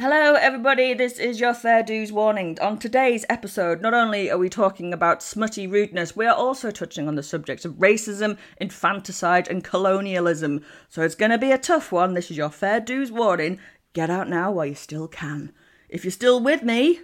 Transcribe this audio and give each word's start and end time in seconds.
Hello, 0.00 0.32
everybody. 0.32 0.94
This 0.94 1.18
is 1.18 1.40
your 1.40 1.52
Fair 1.52 1.82
Dues 1.82 2.10
warning. 2.10 2.56
On 2.62 2.78
today's 2.78 3.26
episode, 3.28 3.82
not 3.82 3.92
only 3.92 4.30
are 4.30 4.38
we 4.38 4.48
talking 4.48 4.94
about 4.94 5.22
smutty 5.22 5.66
rudeness, 5.66 6.16
we 6.16 6.24
are 6.24 6.34
also 6.34 6.70
touching 6.70 7.06
on 7.06 7.16
the 7.16 7.22
subjects 7.22 7.66
of 7.66 7.74
racism, 7.74 8.38
infanticide, 8.56 9.46
and 9.48 9.62
colonialism. 9.62 10.64
So 10.88 11.02
it's 11.02 11.14
going 11.14 11.32
to 11.32 11.36
be 11.36 11.52
a 11.52 11.58
tough 11.58 11.92
one. 11.92 12.14
This 12.14 12.30
is 12.30 12.38
your 12.38 12.48
Fair 12.48 12.80
Dues 12.80 13.12
warning. 13.12 13.60
Get 13.92 14.08
out 14.08 14.26
now 14.26 14.50
while 14.50 14.64
you 14.64 14.74
still 14.74 15.06
can. 15.06 15.52
If 15.90 16.02
you're 16.02 16.12
still 16.12 16.40
with 16.40 16.62
me, 16.62 17.00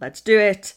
let's 0.00 0.20
do 0.20 0.36
it. 0.36 0.74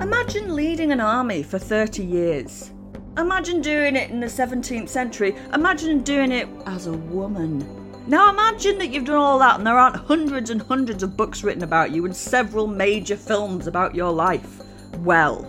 Imagine 0.00 0.56
leading 0.56 0.90
an 0.90 1.00
army 1.00 1.42
for 1.42 1.58
30 1.58 2.02
years. 2.02 2.72
Imagine 3.18 3.60
doing 3.60 3.94
it 3.94 4.08
in 4.08 4.20
the 4.20 4.26
17th 4.26 4.88
century. 4.88 5.36
Imagine 5.52 6.00
doing 6.02 6.32
it 6.32 6.48
as 6.64 6.86
a 6.86 6.94
woman. 6.94 7.85
Now 8.08 8.30
imagine 8.30 8.78
that 8.78 8.90
you've 8.92 9.04
done 9.04 9.16
all 9.16 9.40
that 9.40 9.58
and 9.58 9.66
there 9.66 9.76
aren't 9.76 9.96
hundreds 9.96 10.50
and 10.50 10.62
hundreds 10.62 11.02
of 11.02 11.16
books 11.16 11.42
written 11.42 11.64
about 11.64 11.90
you 11.90 12.04
and 12.04 12.14
several 12.14 12.68
major 12.68 13.16
films 13.16 13.66
about 13.66 13.96
your 13.96 14.12
life. 14.12 14.62
Well, 14.98 15.42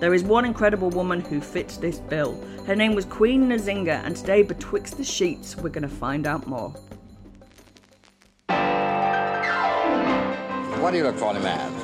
there 0.00 0.12
is 0.12 0.22
one 0.22 0.44
incredible 0.44 0.90
woman 0.90 1.22
who 1.22 1.40
fits 1.40 1.78
this 1.78 1.98
bill. 1.98 2.38
Her 2.66 2.76
name 2.76 2.94
was 2.94 3.06
Queen 3.06 3.48
Nzinga, 3.48 4.04
and 4.04 4.14
today, 4.14 4.42
betwixt 4.42 4.98
the 4.98 5.04
sheets, 5.04 5.56
we're 5.56 5.70
going 5.70 5.82
to 5.82 5.88
find 5.88 6.26
out 6.26 6.46
more. 6.46 6.74
What 10.80 10.90
do 10.90 10.98
you 10.98 11.04
look 11.04 11.16
for 11.16 11.30
in 11.30 11.38
a 11.38 11.40
man? 11.40 11.83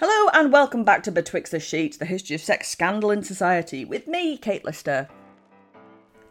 Hello 0.00 0.30
and 0.32 0.50
welcome 0.50 0.82
back 0.82 1.02
to 1.02 1.12
Betwixt 1.12 1.50
the 1.50 1.60
Sheets, 1.60 1.98
the 1.98 2.06
history 2.06 2.34
of 2.34 2.40
sex 2.40 2.70
scandal 2.70 3.10
in 3.10 3.22
society, 3.22 3.84
with 3.84 4.08
me, 4.08 4.38
Kate 4.38 4.64
Lister. 4.64 5.06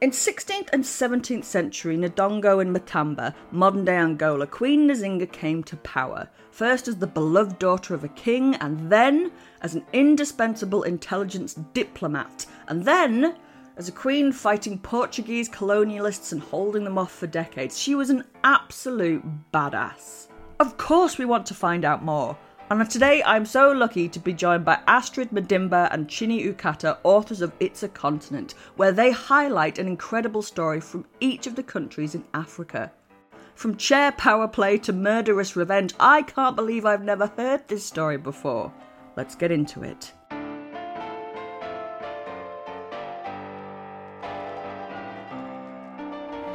In 0.02 0.09
16th 0.09 0.69
and 0.74 0.84
17th 0.84 1.44
century 1.44 1.96
Ndongo 1.96 2.62
and 2.63 2.75
Matamba, 2.75 3.35
modern 3.52 3.85
day 3.85 3.97
Angola, 3.97 4.47
Queen 4.47 4.90
Nzinga 4.90 5.31
came 5.31 5.63
to 5.66 5.78
power, 5.78 6.28
first 6.50 6.88
as 6.88 6.96
the 6.96 7.06
beloved 7.06 7.59
daughter 7.59 7.94
of 7.94 8.03
a 8.03 8.08
king, 8.08 8.56
and 8.56 8.91
then 8.91 9.31
as 9.62 9.75
an 9.75 9.85
indispensable 9.94 10.81
intelligence 10.81 11.53
diplomat, 11.75 12.47
and 12.69 12.84
then 12.84 13.35
as 13.78 13.88
a 13.88 13.91
queen 13.91 14.31
fighting 14.31 14.79
Portuguese 14.79 15.47
colonialists 15.47 16.31
and 16.31 16.41
holding 16.41 16.85
them 16.85 16.97
off 16.97 17.12
for 17.12 17.28
decades. 17.28 17.78
She 17.78 17.94
was 17.94 18.09
an 18.09 18.24
absolute 18.44 19.24
badass. 19.53 20.25
Of 20.59 20.78
course, 20.78 21.19
we 21.19 21.25
want 21.25 21.46
to 21.46 21.53
find 21.53 21.85
out 21.85 22.03
more. 22.03 22.35
And 22.72 22.88
today 22.88 23.24
I'm 23.24 23.47
so 23.47 23.72
lucky 23.72 24.07
to 24.09 24.19
be 24.19 24.31
joined 24.31 24.63
by 24.63 24.80
Astrid 24.85 25.31
Madimba 25.31 25.91
and 25.91 26.07
Chinny 26.07 26.46
Ukata, 26.46 27.00
authors 27.03 27.41
of 27.41 27.52
It's 27.59 27.81
a 27.81 27.90
Continent, 27.90 28.53
where 28.75 28.91
they 28.91 29.09
highlight 29.09 29.80
an 29.80 29.88
incredible 29.88 30.44
story 30.44 30.79
from 30.79 31.08
each 31.19 31.47
of 31.47 31.56
the 31.56 31.63
countries 31.63 32.13
in 32.13 32.24
Africa. 32.31 32.91
From 33.56 33.75
chair 33.75 34.12
power 34.12 34.47
play 34.47 34.78
to 34.78 34.94
murderous 34.94 35.56
revenge, 35.56 35.96
I 36.00 36.22
can't 36.22 36.56
believe 36.56 36.85
I've 36.85 37.03
never 37.03 37.25
heard 37.25 37.68
this 37.68 37.84
story 37.84 38.18
before. 38.18 38.72
Let's 39.16 39.34
get 39.34 39.52
into 39.52 39.81
it. 39.81 40.13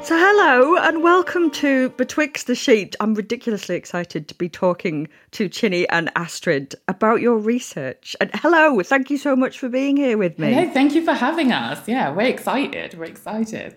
So, 0.05 0.19
hello 0.19 0.77
and 0.77 1.03
welcome 1.03 1.51
to 1.53 1.89
Betwixt 1.89 2.47
the 2.47 2.55
Sheet. 2.55 2.95
I'm 3.01 3.15
ridiculously 3.15 3.75
excited 3.75 4.29
to 4.29 4.35
be 4.35 4.51
talking 4.51 5.09
to 5.31 5.49
Chinny 5.49 5.89
and 5.89 6.11
Astrid 6.15 6.75
about 6.89 7.23
your 7.23 7.39
research. 7.39 8.15
And 8.21 8.31
hello, 8.35 8.83
thank 8.83 9.09
you 9.09 9.17
so 9.17 9.35
much 9.35 9.59
for 9.59 9.71
being 9.71 9.97
here 9.97 10.19
with 10.19 10.39
me. 10.39 10.51
No, 10.51 10.71
thank 10.71 10.95
you 10.95 11.03
for 11.03 11.15
having 11.15 11.53
us. 11.53 11.89
Yeah, 11.89 12.13
we're 12.13 12.27
excited. 12.27 12.93
We're 12.99 13.05
excited. 13.05 13.77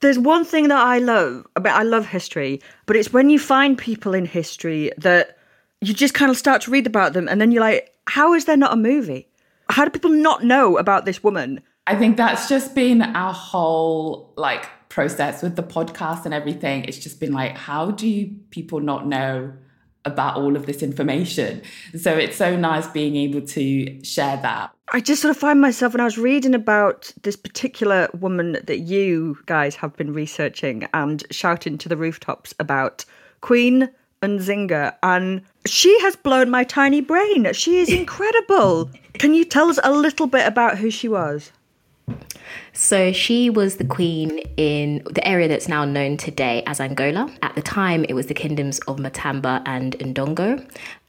There's 0.00 0.18
one 0.18 0.44
thing 0.44 0.66
that 0.66 0.84
I 0.84 0.98
love. 0.98 1.46
I 1.54 1.60
mean, 1.60 1.72
I 1.72 1.84
love 1.84 2.06
history, 2.06 2.60
but 2.86 2.96
it's 2.96 3.12
when 3.12 3.30
you 3.30 3.38
find 3.38 3.78
people 3.78 4.14
in 4.14 4.24
history 4.24 4.90
that 4.98 5.38
you 5.80 5.94
just 5.94 6.12
kind 6.12 6.28
of 6.28 6.36
start 6.36 6.62
to 6.62 6.72
read 6.72 6.88
about 6.88 7.12
them, 7.12 7.28
and 7.28 7.40
then 7.40 7.52
you're 7.52 7.62
like, 7.62 7.94
how 8.08 8.34
is 8.34 8.46
there 8.46 8.56
not 8.56 8.72
a 8.72 8.76
movie? 8.76 9.28
How 9.68 9.84
do 9.84 9.92
people 9.92 10.10
not 10.10 10.42
know 10.42 10.76
about 10.76 11.04
this 11.04 11.22
woman? 11.22 11.60
I 11.86 11.94
think 11.94 12.16
that's 12.16 12.48
just 12.48 12.74
been 12.74 13.00
our 13.00 13.32
whole 13.32 14.34
like 14.36 14.66
process 14.88 15.42
with 15.42 15.56
the 15.56 15.62
podcast 15.62 16.24
and 16.24 16.34
everything. 16.34 16.84
It's 16.84 16.98
just 16.98 17.20
been 17.20 17.32
like, 17.32 17.56
how 17.56 17.90
do 17.90 18.26
people 18.50 18.80
not 18.80 19.06
know 19.06 19.52
about 20.04 20.36
all 20.36 20.56
of 20.56 20.66
this 20.66 20.82
information? 20.82 21.62
So 21.98 22.16
it's 22.16 22.36
so 22.36 22.56
nice 22.56 22.86
being 22.88 23.16
able 23.16 23.42
to 23.42 24.04
share 24.04 24.36
that. 24.38 24.70
I 24.92 25.00
just 25.00 25.20
sort 25.20 25.30
of 25.30 25.36
find 25.36 25.60
myself 25.60 25.92
when 25.92 26.00
I 26.00 26.04
was 26.04 26.16
reading 26.16 26.54
about 26.54 27.12
this 27.22 27.36
particular 27.36 28.08
woman 28.18 28.58
that 28.64 28.78
you 28.80 29.38
guys 29.46 29.74
have 29.76 29.94
been 29.96 30.14
researching 30.14 30.88
and 30.94 31.22
shouting 31.30 31.76
to 31.78 31.88
the 31.88 31.96
rooftops 31.96 32.54
about, 32.58 33.04
Queen 33.40 33.88
Nzinga, 34.22 34.94
and 35.02 35.42
she 35.66 35.96
has 36.00 36.16
blown 36.16 36.50
my 36.50 36.64
tiny 36.64 37.00
brain. 37.00 37.52
She 37.52 37.78
is 37.78 37.88
incredible. 37.92 38.90
Can 39.14 39.34
you 39.34 39.44
tell 39.44 39.68
us 39.68 39.78
a 39.84 39.92
little 39.92 40.26
bit 40.26 40.46
about 40.46 40.78
who 40.78 40.90
she 40.90 41.08
was? 41.08 41.52
So 42.72 43.12
she 43.12 43.50
was 43.50 43.76
the 43.76 43.84
queen 43.84 44.38
in 44.56 45.02
the 45.10 45.26
area 45.26 45.48
that's 45.48 45.68
now 45.68 45.84
known 45.84 46.16
today 46.16 46.62
as 46.66 46.80
Angola. 46.80 47.32
At 47.42 47.54
the 47.54 47.62
time, 47.62 48.04
it 48.08 48.14
was 48.14 48.26
the 48.26 48.34
kingdoms 48.34 48.78
of 48.80 48.98
Matamba 48.98 49.62
and 49.66 49.98
Ndongo. 49.98 50.64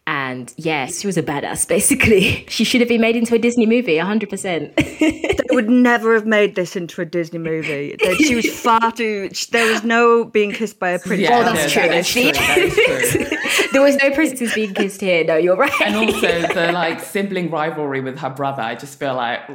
And 0.09 0.51
yes, 0.57 1.01
she 1.01 1.07
was 1.07 1.17
a 1.17 1.23
badass, 1.23 1.67
basically. 1.67 2.43
She 2.49 2.63
should 2.63 2.81
have 2.81 2.87
been 2.89 2.99
made 2.99 3.15
into 3.15 3.35
a 3.35 3.37
Disney 3.37 3.67
movie, 3.67 3.97
100%. 3.97 4.75
they 4.99 5.55
would 5.55 5.69
never 5.69 6.15
have 6.15 6.25
made 6.25 6.55
this 6.55 6.75
into 6.75 6.99
a 6.99 7.05
Disney 7.05 7.37
movie. 7.37 7.95
She 8.17 8.33
was 8.33 8.49
far 8.59 8.91
too. 8.91 9.29
There 9.51 9.71
was 9.71 9.83
no 9.83 10.25
being 10.25 10.51
kissed 10.51 10.79
by 10.79 10.89
a 10.89 10.99
princess. 10.99 11.29
Yeah, 11.29 11.39
oh, 11.39 11.43
that's 11.43 11.71
true. 11.71 11.83
That 11.83 11.97
is 11.97 12.09
true. 12.09 12.31
That 12.31 12.57
is 12.57 12.73
true. 13.13 13.37
there 13.71 13.83
was 13.83 13.95
no 13.97 14.09
princess 14.11 14.55
being 14.55 14.73
kissed 14.73 14.99
here. 14.99 15.23
No, 15.23 15.35
you're 15.37 15.55
right. 15.55 15.71
And 15.85 15.95
also 15.95 16.41
the 16.53 16.71
like 16.73 16.99
sibling 17.01 17.51
rivalry 17.51 18.01
with 18.01 18.17
her 18.17 18.31
brother. 18.31 18.63
I 18.63 18.73
just 18.73 18.97
feel 18.97 19.13
like 19.13 19.47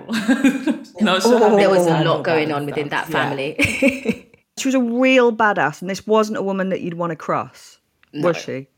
not 1.03 1.23
sure 1.23 1.43
oh, 1.43 1.57
there 1.57 1.69
was 1.69 1.87
a 1.87 2.05
lot 2.05 2.23
going 2.23 2.53
on 2.53 2.65
within 2.65 2.91
that 2.91 3.09
family. 3.09 3.57
Yeah. 3.59 4.13
she 4.57 4.69
was 4.69 4.75
a 4.75 4.81
real 4.81 5.33
badass, 5.33 5.81
and 5.81 5.91
this 5.91 6.07
wasn't 6.07 6.39
a 6.39 6.43
woman 6.43 6.69
that 6.69 6.81
you'd 6.81 6.95
want 6.95 7.11
to 7.11 7.17
cross, 7.17 7.81
no. 8.13 8.29
was 8.29 8.37
she? 8.37 8.69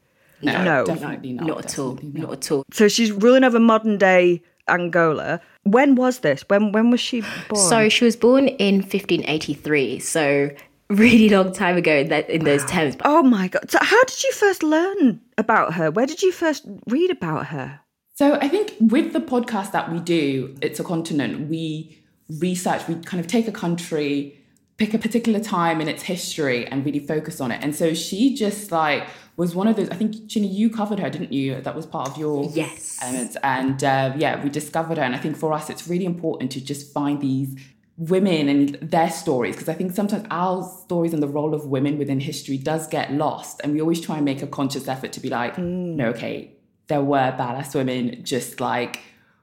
No, 0.42 0.62
no. 0.62 0.84
definitely 0.84 1.32
not. 1.32 1.46
Not 1.46 1.64
at 1.64 1.78
all. 1.78 1.94
Definitely 1.94 2.20
Not 2.20 2.32
at 2.32 2.50
all. 2.50 2.64
So 2.72 2.88
she's 2.88 3.12
ruling 3.12 3.44
over 3.44 3.58
modern 3.58 3.98
day 3.98 4.42
Angola. 4.68 5.40
When 5.62 5.94
was 5.94 6.20
this? 6.20 6.44
When 6.48 6.72
when 6.72 6.90
was 6.90 7.00
she 7.00 7.22
born? 7.48 7.68
So 7.68 7.88
she 7.88 8.04
was 8.04 8.16
born 8.16 8.48
in 8.48 8.76
1583. 8.76 9.98
So 10.00 10.50
really 10.88 11.28
long 11.28 11.52
time 11.52 11.76
ago 11.76 11.96
in, 11.96 12.08
that, 12.08 12.28
in 12.30 12.44
those 12.44 12.64
terms. 12.64 12.96
Oh 13.04 13.22
my 13.22 13.48
god! 13.48 13.70
So 13.70 13.78
how 13.80 14.04
did 14.04 14.22
you 14.22 14.32
first 14.32 14.62
learn 14.62 15.20
about 15.38 15.74
her? 15.74 15.90
Where 15.90 16.06
did 16.06 16.22
you 16.22 16.32
first 16.32 16.64
read 16.86 17.10
about 17.10 17.46
her? 17.46 17.80
So 18.14 18.34
I 18.34 18.48
think 18.48 18.72
with 18.80 19.12
the 19.12 19.20
podcast 19.20 19.72
that 19.72 19.92
we 19.92 20.00
do, 20.00 20.56
It's 20.62 20.80
a 20.80 20.84
Continent, 20.84 21.50
we 21.50 21.98
research, 22.40 22.88
we 22.88 22.94
kind 22.96 23.20
of 23.20 23.26
take 23.26 23.46
a 23.46 23.52
country, 23.52 24.38
pick 24.76 24.92
a 24.94 24.98
particular 24.98 25.40
time 25.40 25.80
in 25.80 25.88
its 25.88 26.02
history 26.02 26.66
and 26.66 26.84
really 26.84 26.98
focus 26.98 27.40
on 27.40 27.50
it. 27.50 27.62
And 27.62 27.74
so 27.74 27.94
she 27.94 28.34
just 28.34 28.70
like 28.70 29.06
was 29.36 29.54
one 29.54 29.68
of 29.68 29.76
those, 29.76 29.88
I 29.90 29.94
think, 29.96 30.28
Chinny, 30.28 30.48
you 30.48 30.70
covered 30.70 30.98
her, 30.98 31.10
didn't 31.10 31.32
you? 31.32 31.60
That 31.60 31.74
was 31.74 31.86
part 31.86 32.08
of 32.08 32.16
your 32.18 32.50
Yes. 32.54 32.98
elements. 33.02 33.36
And 33.42 33.82
uh, 33.84 34.12
yeah, 34.16 34.42
we 34.42 34.48
discovered 34.50 34.96
her. 34.98 35.02
And 35.04 35.14
I 35.14 35.18
think 35.18 35.36
for 35.36 35.52
us, 35.52 35.68
it's 35.70 35.86
really 35.88 36.04
important 36.06 36.50
to 36.52 36.60
just 36.60 36.92
find 36.92 37.20
these 37.20 37.54
women 37.98 38.48
and 38.50 38.74
their 38.82 39.10
stories 39.10 39.54
because 39.54 39.70
I 39.70 39.74
think 39.74 39.92
sometimes 39.92 40.26
our 40.30 40.62
stories 40.84 41.14
and 41.14 41.22
the 41.22 41.28
role 41.28 41.54
of 41.54 41.66
women 41.66 41.96
within 41.96 42.20
history 42.20 42.58
does 42.58 42.86
get 42.86 43.12
lost. 43.12 43.60
And 43.64 43.72
we 43.72 43.80
always 43.80 44.00
try 44.00 44.16
and 44.16 44.24
make 44.24 44.42
a 44.42 44.46
conscious 44.46 44.88
effort 44.88 45.12
to 45.14 45.20
be 45.20 45.30
like, 45.30 45.56
no, 45.58 46.08
okay, 46.08 46.52
there 46.88 47.00
were 47.02 47.34
badass 47.38 47.74
women, 47.74 48.22
just 48.24 48.60
like 48.60 49.00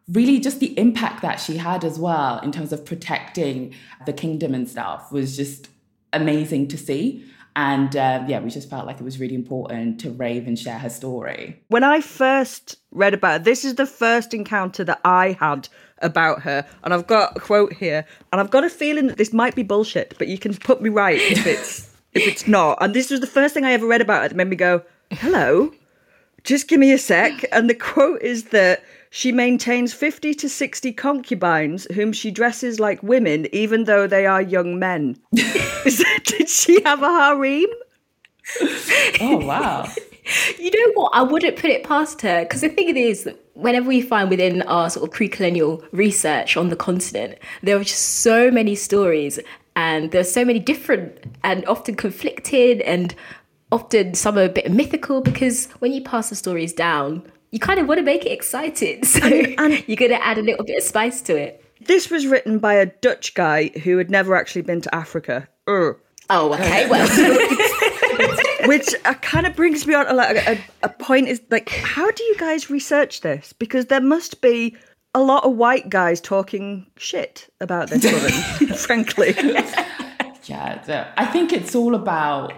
really 0.08 0.40
just 0.40 0.60
the 0.60 0.78
impact 0.78 1.22
that 1.22 1.40
she 1.40 1.58
had 1.58 1.84
as 1.84 1.98
well 1.98 2.40
in 2.40 2.52
terms 2.52 2.74
of 2.74 2.86
protecting 2.86 3.74
the 4.06 4.14
kingdom 4.14 4.54
and 4.54 4.70
stuff 4.70 5.12
was 5.12 5.38
just 5.38 5.70
amazing 6.12 6.68
to 6.70 6.78
see. 6.78 7.26
And 7.56 7.96
uh, 7.96 8.24
yeah, 8.28 8.40
we 8.40 8.50
just 8.50 8.70
felt 8.70 8.88
like 8.88 9.00
it 9.00 9.04
was 9.04 9.20
really 9.20 9.36
important 9.36 10.00
to 10.02 10.10
rave 10.10 10.48
and 10.48 10.58
share 10.58 10.80
her 10.80 10.90
story. 10.90 11.62
When 11.68 11.84
I 11.84 12.02
first 12.02 12.78
read 12.92 13.14
about 13.14 13.32
her, 13.32 13.40
this 13.40 13.64
is 13.64 13.76
the 13.76 13.86
first 13.86 14.34
encounter 14.34 14.84
that 14.84 15.00
I 15.06 15.38
had 15.40 15.70
about 16.00 16.42
her. 16.42 16.66
And 16.84 16.94
I've 16.94 17.06
got 17.06 17.38
a 17.38 17.40
quote 17.40 17.74
here. 17.74 18.06
And 18.32 18.42
I've 18.42 18.50
got 18.50 18.64
a 18.64 18.70
feeling 18.70 19.08
that 19.08 19.18
this 19.18 19.34
might 19.34 19.56
be 19.56 19.64
bullshit, 19.64 20.16
but 20.18 20.28
you 20.28 20.40
can 20.40 20.56
put 20.56 20.82
me 20.82 20.90
right 20.90 21.20
if 21.20 21.46
it's 21.48 21.92
if 22.14 22.28
it's 22.28 22.48
not. 22.48 22.80
And 22.82 22.94
this 22.94 23.10
was 23.10 23.20
the 23.20 23.28
first 23.28 23.54
thing 23.54 23.66
I 23.66 23.74
ever 23.74 23.88
read 23.88 24.02
about 24.02 24.24
her 24.24 24.30
that 24.30 24.36
made 24.36 24.50
me 24.50 24.56
go, 24.56 24.82
Hello, 25.12 25.72
just 26.44 26.68
give 26.68 26.80
me 26.80 26.92
a 26.92 26.98
sec. 26.98 27.46
And 27.52 27.70
the 27.70 27.76
quote 27.76 28.22
is 28.22 28.46
that 28.46 28.84
she 29.16 29.32
maintains 29.32 29.94
50 29.94 30.34
to 30.34 30.50
60 30.50 30.92
concubines 30.94 31.86
whom 31.94 32.14
she 32.14 32.32
dresses 32.32 32.80
like 32.80 33.04
women, 33.04 33.46
even 33.54 33.84
though 33.84 34.08
they 34.08 34.26
are 34.26 34.42
young 34.42 34.80
men. 34.80 35.16
Did 35.36 36.50
she 36.50 36.82
have 36.82 37.04
a 37.04 37.06
harem? 37.06 37.70
Oh, 39.22 39.38
wow. 39.46 39.88
You 40.58 40.72
know 40.72 40.94
what? 40.94 41.12
I 41.14 41.22
wouldn't 41.22 41.58
put 41.58 41.70
it 41.70 41.84
past 41.84 42.22
her 42.22 42.44
because 42.44 42.62
the 42.62 42.70
thing 42.70 42.96
is, 42.96 43.26
that 43.26 43.38
whenever 43.56 43.90
we 43.90 44.02
find 44.02 44.30
within 44.30 44.62
our 44.62 44.90
sort 44.90 45.08
of 45.08 45.14
pre-colonial 45.14 45.84
research 45.92 46.56
on 46.56 46.70
the 46.70 46.78
continent, 46.78 47.38
there 47.62 47.76
are 47.76 47.84
just 47.84 48.22
so 48.22 48.50
many 48.50 48.74
stories, 48.74 49.38
and 49.76 50.12
there's 50.12 50.32
so 50.32 50.46
many 50.46 50.60
different 50.60 51.26
and 51.44 51.66
often 51.66 51.96
conflicted, 51.96 52.80
and 52.82 53.14
often 53.70 54.14
some 54.14 54.38
are 54.38 54.46
a 54.46 54.50
bit 54.50 54.72
mythical 54.72 55.20
because 55.20 55.68
when 55.80 55.92
you 55.92 56.02
pass 56.02 56.30
the 56.30 56.36
stories 56.36 56.72
down, 56.72 57.30
you 57.54 57.60
kind 57.60 57.80
of 57.80 57.88
want 57.88 58.00
to 58.00 58.04
make 58.04 58.26
it 58.26 58.32
exciting, 58.32 59.06
so 59.06 59.22
and- 59.22 59.84
you're 59.88 59.96
going 59.96 60.12
to 60.12 60.26
add 60.26 60.40
a 60.40 60.42
little 60.42 60.66
bit 60.66 60.78
of 60.78 60.84
spice 60.84 61.22
to 61.22 61.38
it. 61.38 61.64
This 61.86 62.10
was 62.10 62.26
written 62.26 62.58
by 62.58 62.74
a 62.74 62.88
Dutch 62.88 63.36
guy 63.36 63.68
who 63.84 63.98
had 63.98 64.10
never 64.10 64.36
actually 64.36 64.64
been 64.64 64.82
to 64.82 64.96
Africa. 64.96 65.48
Ugh. 65.68 65.96
Oh, 66.30 66.54
okay. 66.54 66.90
Well, 66.90 67.08
Which 68.68 68.96
uh, 69.06 69.14
kind 69.16 69.46
of 69.46 69.56
brings 69.56 69.86
me 69.86 69.94
on 69.94 70.06
to 70.06 70.14
like 70.14 70.38
a, 70.48 70.58
a 70.82 70.90
point 70.90 71.28
is 71.28 71.42
like, 71.52 71.70
how 71.70 72.10
do 72.10 72.24
you 72.24 72.36
guys 72.38 72.70
research 72.70 73.22
this? 73.22 73.54
Because 73.54 73.88
there 73.88 74.02
must 74.02 74.42
be 74.42 74.76
a 75.14 75.22
lot 75.22 75.44
of 75.44 75.56
white 75.56 75.90
guys 75.90 76.22
talking 76.22 76.88
shit 76.98 77.50
about 77.60 77.90
this 77.90 78.04
woman, 78.06 78.76
frankly. 78.78 79.36
Yeah, 80.46 81.14
I 81.18 81.26
think 81.26 81.52
it's 81.52 81.76
all 81.76 81.94
about 81.94 82.54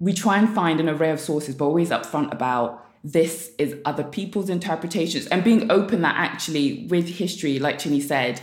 we 0.00 0.12
try 0.12 0.38
and 0.38 0.52
find 0.52 0.80
an 0.80 0.88
array 0.88 1.10
of 1.10 1.20
sources, 1.20 1.54
but 1.54 1.66
always 1.66 1.90
upfront 1.90 2.32
about 2.32 2.84
this 3.02 3.52
is 3.58 3.76
other 3.84 4.04
people's 4.04 4.50
interpretations 4.50 5.26
and 5.28 5.42
being 5.42 5.70
open 5.70 6.02
that 6.02 6.16
actually 6.16 6.86
with 6.88 7.08
history, 7.08 7.58
like 7.58 7.78
Chinny 7.78 8.00
said, 8.00 8.40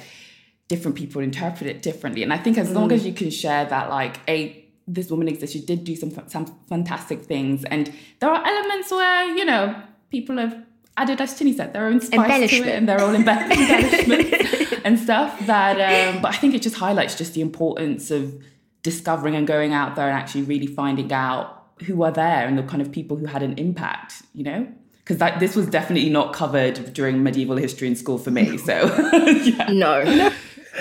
different 0.67 0.97
people 0.97 1.21
interpret 1.21 1.69
it 1.69 1.81
differently. 1.81 2.23
And 2.23 2.33
I 2.33 2.37
think 2.37 2.57
as 2.57 2.71
long 2.71 2.91
as 2.91 3.05
you 3.05 3.13
can 3.13 3.29
share 3.29 3.65
that, 3.65 3.89
like, 3.89 4.19
a 4.27 4.63
this 4.89 5.11
woman 5.11 5.27
exists, 5.27 5.53
she 5.53 5.61
did 5.61 5.83
do 5.83 5.95
some 5.95 6.11
some 6.27 6.45
fantastic 6.69 7.23
things, 7.23 7.65
and 7.65 7.93
there 8.19 8.29
are 8.29 8.45
elements 8.45 8.89
where 8.89 9.35
you 9.35 9.43
know 9.43 9.75
people 10.09 10.37
have 10.37 10.63
added, 10.95 11.19
as 11.21 11.37
Chinny 11.37 11.53
said, 11.53 11.73
their 11.73 11.85
own 11.85 11.99
spice 11.99 12.49
to 12.49 12.55
it 12.57 12.69
and 12.69 12.87
their 12.87 13.01
own 13.01 13.15
embe- 13.21 13.51
embellishments 13.51 14.81
and 14.83 14.97
stuff. 14.97 15.45
That, 15.45 16.15
um, 16.15 16.21
but 16.21 16.33
I 16.33 16.37
think 16.37 16.55
it 16.55 16.61
just 16.61 16.77
highlights 16.77 17.15
just 17.15 17.33
the 17.33 17.41
importance 17.41 18.11
of 18.11 18.41
discovering 18.81 19.35
and 19.35 19.45
going 19.45 19.73
out 19.73 19.95
there 19.95 20.07
and 20.07 20.17
actually 20.17 20.43
really 20.43 20.67
finding 20.67 21.11
out 21.11 21.56
who 21.85 22.03
are 22.03 22.11
there 22.11 22.47
and 22.47 22.57
the 22.57 22.63
kind 22.63 22.81
of 22.81 22.91
people 22.91 23.17
who 23.17 23.25
had 23.25 23.43
an 23.43 23.57
impact, 23.57 24.23
you 24.33 24.43
know? 24.43 24.67
Because 24.99 25.17
that 25.19 25.39
this 25.39 25.55
was 25.55 25.67
definitely 25.67 26.09
not 26.09 26.33
covered 26.33 26.93
during 26.93 27.23
medieval 27.23 27.55
history 27.55 27.87
in 27.87 27.95
school 27.95 28.17
for 28.17 28.31
me. 28.31 28.57
So 28.57 28.73
yeah. 29.43 29.67
no. 29.71 30.31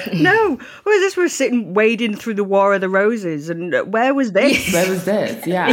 no, 0.12 0.58
whereas 0.82 1.00
this 1.00 1.16
was 1.16 1.32
sitting 1.32 1.74
wading 1.74 2.16
through 2.16 2.34
the 2.34 2.44
War 2.44 2.74
of 2.74 2.80
the 2.80 2.88
Roses, 2.88 3.48
and 3.48 3.74
uh, 3.74 3.84
where 3.84 4.14
was 4.14 4.32
this? 4.32 4.72
Where 4.72 4.88
was 4.88 5.04
this? 5.04 5.46
Yeah. 5.46 5.68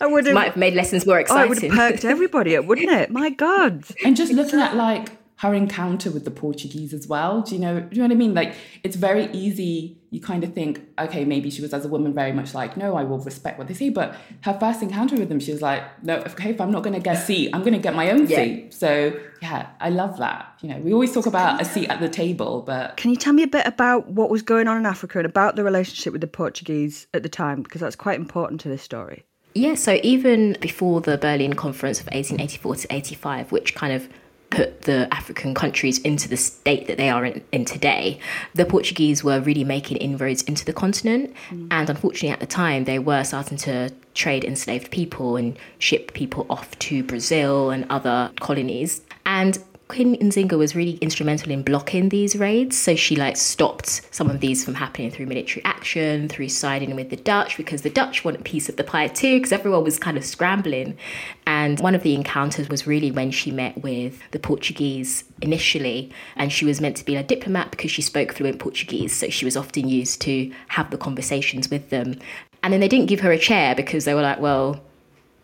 I 0.00 0.06
would 0.06 0.26
have, 0.26 0.34
Might 0.34 0.48
have 0.48 0.56
made 0.56 0.74
lessons 0.74 1.06
more 1.06 1.16
oh, 1.16 1.20
it 1.20 1.48
would 1.48 1.58
exciting. 1.58 1.70
have 1.70 1.92
perked 1.92 2.04
everybody 2.04 2.56
up, 2.56 2.66
wouldn't 2.66 2.90
it? 2.90 3.10
My 3.10 3.30
God. 3.30 3.84
and 4.04 4.16
just 4.16 4.32
looking 4.32 4.60
at 4.60 4.76
like 4.76 5.10
her 5.36 5.54
encounter 5.54 6.10
with 6.10 6.24
the 6.24 6.30
Portuguese 6.30 6.92
as 6.92 7.06
well. 7.08 7.42
Do 7.42 7.54
you 7.54 7.60
know? 7.60 7.80
Do 7.80 7.88
you 7.90 8.02
know 8.02 8.08
what 8.08 8.12
I 8.12 8.16
mean? 8.16 8.34
Like 8.34 8.54
it's 8.82 8.96
very 8.96 9.26
easy. 9.32 9.95
You 10.10 10.20
kind 10.20 10.44
of 10.44 10.52
think, 10.54 10.80
okay, 10.98 11.24
maybe 11.24 11.50
she 11.50 11.60
was 11.62 11.74
as 11.74 11.84
a 11.84 11.88
woman 11.88 12.14
very 12.14 12.32
much 12.32 12.54
like, 12.54 12.76
no, 12.76 12.96
I 12.96 13.02
will 13.04 13.18
respect 13.18 13.58
what 13.58 13.66
they 13.68 13.74
say. 13.74 13.90
But 13.90 14.14
her 14.42 14.56
first 14.58 14.82
encounter 14.82 15.16
with 15.16 15.28
them, 15.28 15.40
she 15.40 15.52
was 15.52 15.62
like, 15.62 15.82
no, 16.04 16.16
okay, 16.18 16.50
if 16.50 16.60
I'm 16.60 16.70
not 16.70 16.82
going 16.84 16.94
to 16.94 17.00
get 17.00 17.16
a 17.16 17.20
seat, 17.20 17.50
I'm 17.52 17.62
going 17.62 17.72
to 17.74 17.78
get 17.80 17.94
my 17.94 18.10
own 18.10 18.26
Yeah. 18.28 18.36
seat. 18.44 18.74
So 18.74 19.18
yeah, 19.42 19.68
I 19.80 19.90
love 19.90 20.18
that. 20.18 20.54
You 20.62 20.68
know, 20.70 20.78
we 20.78 20.92
always 20.92 21.12
talk 21.12 21.26
about 21.26 21.60
a 21.60 21.64
seat 21.64 21.88
at 21.88 22.00
the 22.00 22.08
table, 22.08 22.62
but 22.64 22.96
Can 22.96 23.10
you 23.10 23.16
tell 23.16 23.32
me 23.32 23.42
a 23.42 23.48
bit 23.48 23.66
about 23.66 24.08
what 24.08 24.30
was 24.30 24.42
going 24.42 24.68
on 24.68 24.76
in 24.76 24.86
Africa 24.86 25.18
and 25.18 25.26
about 25.26 25.56
the 25.56 25.64
relationship 25.64 26.12
with 26.12 26.20
the 26.20 26.26
Portuguese 26.28 27.06
at 27.12 27.22
the 27.22 27.28
time? 27.28 27.62
Because 27.62 27.80
that's 27.80 27.96
quite 27.96 28.18
important 28.18 28.60
to 28.62 28.68
this 28.68 28.82
story. 28.82 29.24
Yeah, 29.54 29.74
so 29.74 29.98
even 30.02 30.56
before 30.60 31.00
the 31.00 31.16
Berlin 31.16 31.54
Conference 31.54 31.98
of 31.98 32.06
1884 32.06 32.76
to 32.76 32.94
85, 32.94 33.52
which 33.52 33.74
kind 33.74 33.92
of 33.92 34.08
put 34.50 34.82
the 34.82 35.08
African 35.12 35.54
countries 35.54 35.98
into 35.98 36.28
the 36.28 36.36
state 36.36 36.86
that 36.86 36.96
they 36.96 37.10
are 37.10 37.24
in, 37.24 37.42
in 37.52 37.64
today, 37.64 38.18
the 38.54 38.64
Portuguese 38.64 39.22
were 39.24 39.40
really 39.40 39.64
making 39.64 39.96
inroads 39.98 40.42
into 40.42 40.64
the 40.64 40.72
continent. 40.72 41.34
Mm. 41.50 41.68
And 41.70 41.90
unfortunately, 41.90 42.30
at 42.30 42.40
the 42.40 42.46
time, 42.46 42.84
they 42.84 42.98
were 42.98 43.24
starting 43.24 43.58
to 43.58 43.90
trade 44.14 44.44
enslaved 44.44 44.90
people 44.90 45.36
and 45.36 45.58
ship 45.78 46.12
people 46.14 46.46
off 46.48 46.78
to 46.80 47.02
Brazil 47.02 47.70
and 47.70 47.86
other 47.90 48.30
colonies. 48.40 49.02
And 49.24 49.58
Queen 49.88 50.16
Nzinga 50.16 50.58
was 50.58 50.74
really 50.74 50.96
instrumental 50.96 51.52
in 51.52 51.62
blocking 51.62 52.08
these 52.08 52.34
raids. 52.34 52.76
So 52.76 52.96
she 52.96 53.14
like 53.14 53.36
stopped 53.36 54.02
some 54.12 54.28
of 54.28 54.40
these 54.40 54.64
from 54.64 54.74
happening 54.74 55.12
through 55.12 55.26
military 55.26 55.64
action, 55.64 56.28
through 56.28 56.48
siding 56.48 56.96
with 56.96 57.10
the 57.10 57.16
Dutch, 57.16 57.56
because 57.56 57.82
the 57.82 57.90
Dutch 57.90 58.24
wanted 58.24 58.40
a 58.40 58.44
piece 58.44 58.68
of 58.68 58.76
the 58.76 58.84
pie 58.84 59.06
too, 59.06 59.36
because 59.38 59.52
everyone 59.52 59.84
was 59.84 59.98
kind 59.98 60.16
of 60.16 60.24
scrambling. 60.24 60.98
And 61.46 61.78
one 61.78 61.94
of 61.94 62.02
the 62.02 62.14
encounters 62.14 62.68
was 62.68 62.86
really 62.86 63.12
when 63.12 63.30
she 63.30 63.52
met 63.52 63.80
with 63.82 64.20
the 64.32 64.40
Portuguese 64.40 65.22
initially, 65.40 66.10
and 66.34 66.52
she 66.52 66.64
was 66.64 66.80
meant 66.80 66.96
to 66.96 67.04
be 67.04 67.14
a 67.14 67.22
diplomat 67.22 67.70
because 67.70 67.92
she 67.92 68.02
spoke 68.02 68.32
fluent 68.32 68.58
Portuguese. 68.58 69.14
So 69.14 69.28
she 69.28 69.44
was 69.44 69.56
often 69.56 69.88
used 69.88 70.20
to 70.22 70.52
have 70.68 70.90
the 70.90 70.98
conversations 70.98 71.70
with 71.70 71.90
them. 71.90 72.18
And 72.64 72.72
then 72.72 72.80
they 72.80 72.88
didn't 72.88 73.06
give 73.06 73.20
her 73.20 73.30
a 73.30 73.38
chair 73.38 73.76
because 73.76 74.04
they 74.04 74.14
were 74.14 74.22
like, 74.22 74.40
well, 74.40 74.82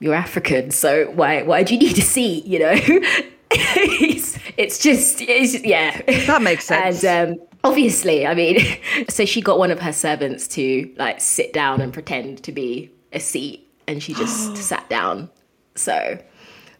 you're 0.00 0.14
African, 0.14 0.72
so 0.72 1.06
why 1.12 1.44
why 1.44 1.62
do 1.62 1.74
you 1.74 1.80
need 1.80 1.96
a 1.96 2.02
seat? 2.02 2.44
You 2.44 2.58
know, 2.58 2.74
it's, 4.56 4.58
it's 4.76 4.78
just 4.82 5.20
it's 5.20 5.64
yeah. 5.64 6.00
That 6.26 6.42
makes 6.42 6.64
sense. 6.66 7.04
And 7.04 7.38
um, 7.38 7.46
obviously, 7.64 8.26
I 8.26 8.34
mean, 8.34 8.58
so 9.08 9.24
she 9.24 9.40
got 9.40 9.58
one 9.58 9.70
of 9.70 9.80
her 9.80 9.92
servants 9.92 10.48
to 10.48 10.92
like 10.96 11.20
sit 11.20 11.52
down 11.52 11.80
and 11.80 11.92
pretend 11.92 12.42
to 12.44 12.52
be 12.52 12.90
a 13.12 13.20
seat, 13.20 13.68
and 13.86 14.02
she 14.02 14.14
just 14.14 14.56
sat 14.68 14.88
down. 14.88 15.30
So 15.74 16.18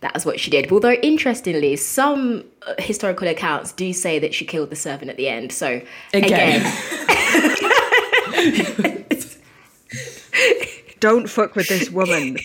that 0.00 0.14
was 0.14 0.26
what 0.26 0.40
she 0.40 0.50
did. 0.50 0.70
Although 0.72 0.92
interestingly, 0.94 1.76
some 1.76 2.44
uh, 2.66 2.74
historical 2.78 3.28
accounts 3.28 3.72
do 3.72 3.92
say 3.92 4.18
that 4.18 4.34
she 4.34 4.44
killed 4.44 4.70
the 4.70 4.76
servant 4.76 5.10
at 5.10 5.16
the 5.16 5.28
end. 5.28 5.52
So 5.52 5.80
Again. 6.12 6.60
again 6.60 8.32
Don't 11.00 11.28
fuck 11.28 11.56
with 11.56 11.68
this 11.68 11.90
woman. 11.90 12.36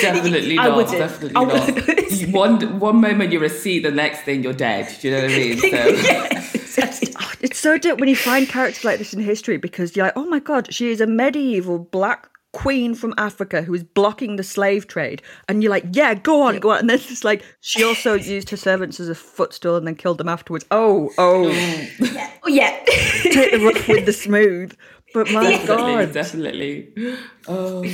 definitely 0.00 0.58
I 0.58 0.68
not. 0.68 0.76
wouldn't. 0.76 0.98
Definitely 0.98 1.36
I 1.36 1.44
not. 1.44 1.93
Wouldn't. 2.10 2.32
One 2.32 2.78
one 2.80 3.00
moment 3.00 3.32
you're 3.32 3.44
a 3.44 3.48
seat, 3.50 3.80
the 3.80 3.90
next 3.90 4.22
thing 4.22 4.42
you're 4.42 4.52
dead. 4.52 4.94
Do 5.00 5.08
you 5.08 5.14
know 5.14 5.22
what 5.22 5.30
I 5.30 5.36
mean? 5.36 6.40
So 6.74 6.82
oh, 7.20 7.32
It's 7.40 7.58
so 7.58 7.78
dope 7.78 8.00
when 8.00 8.08
you 8.08 8.16
find 8.16 8.48
characters 8.48 8.84
like 8.84 8.98
this 8.98 9.14
in 9.14 9.20
history 9.20 9.58
because 9.58 9.94
you're 9.94 10.06
like, 10.06 10.16
oh 10.16 10.24
my 10.24 10.40
god, 10.40 10.72
she 10.74 10.90
is 10.90 11.00
a 11.00 11.06
medieval 11.06 11.78
black 11.78 12.28
queen 12.52 12.94
from 12.94 13.12
Africa 13.18 13.62
who 13.62 13.74
is 13.74 13.84
blocking 13.84 14.36
the 14.36 14.42
slave 14.42 14.86
trade. 14.86 15.22
And 15.48 15.62
you're 15.62 15.70
like, 15.70 15.84
yeah, 15.92 16.14
go 16.14 16.42
on, 16.42 16.58
go 16.58 16.70
on. 16.70 16.80
And 16.80 16.90
then 16.90 16.96
it's 16.98 17.24
like, 17.24 17.44
she 17.60 17.84
also 17.84 18.14
used 18.36 18.50
her 18.50 18.56
servants 18.56 18.98
as 18.98 19.08
a 19.08 19.14
footstool 19.14 19.76
and 19.76 19.86
then 19.86 19.94
killed 19.94 20.18
them 20.18 20.28
afterwards. 20.28 20.64
Oh, 20.70 21.10
oh, 21.18 21.50
oh, 21.52 22.30
oh 22.44 22.48
yeah. 22.48 22.82
take 22.86 23.52
the 23.52 23.60
rough 23.64 23.86
with 23.86 24.06
the 24.06 24.12
smooth. 24.12 24.74
But 25.12 25.30
my 25.30 25.50
definitely, 25.50 26.06
god. 26.06 26.12
definitely. 26.12 27.18
Oh. 27.46 27.84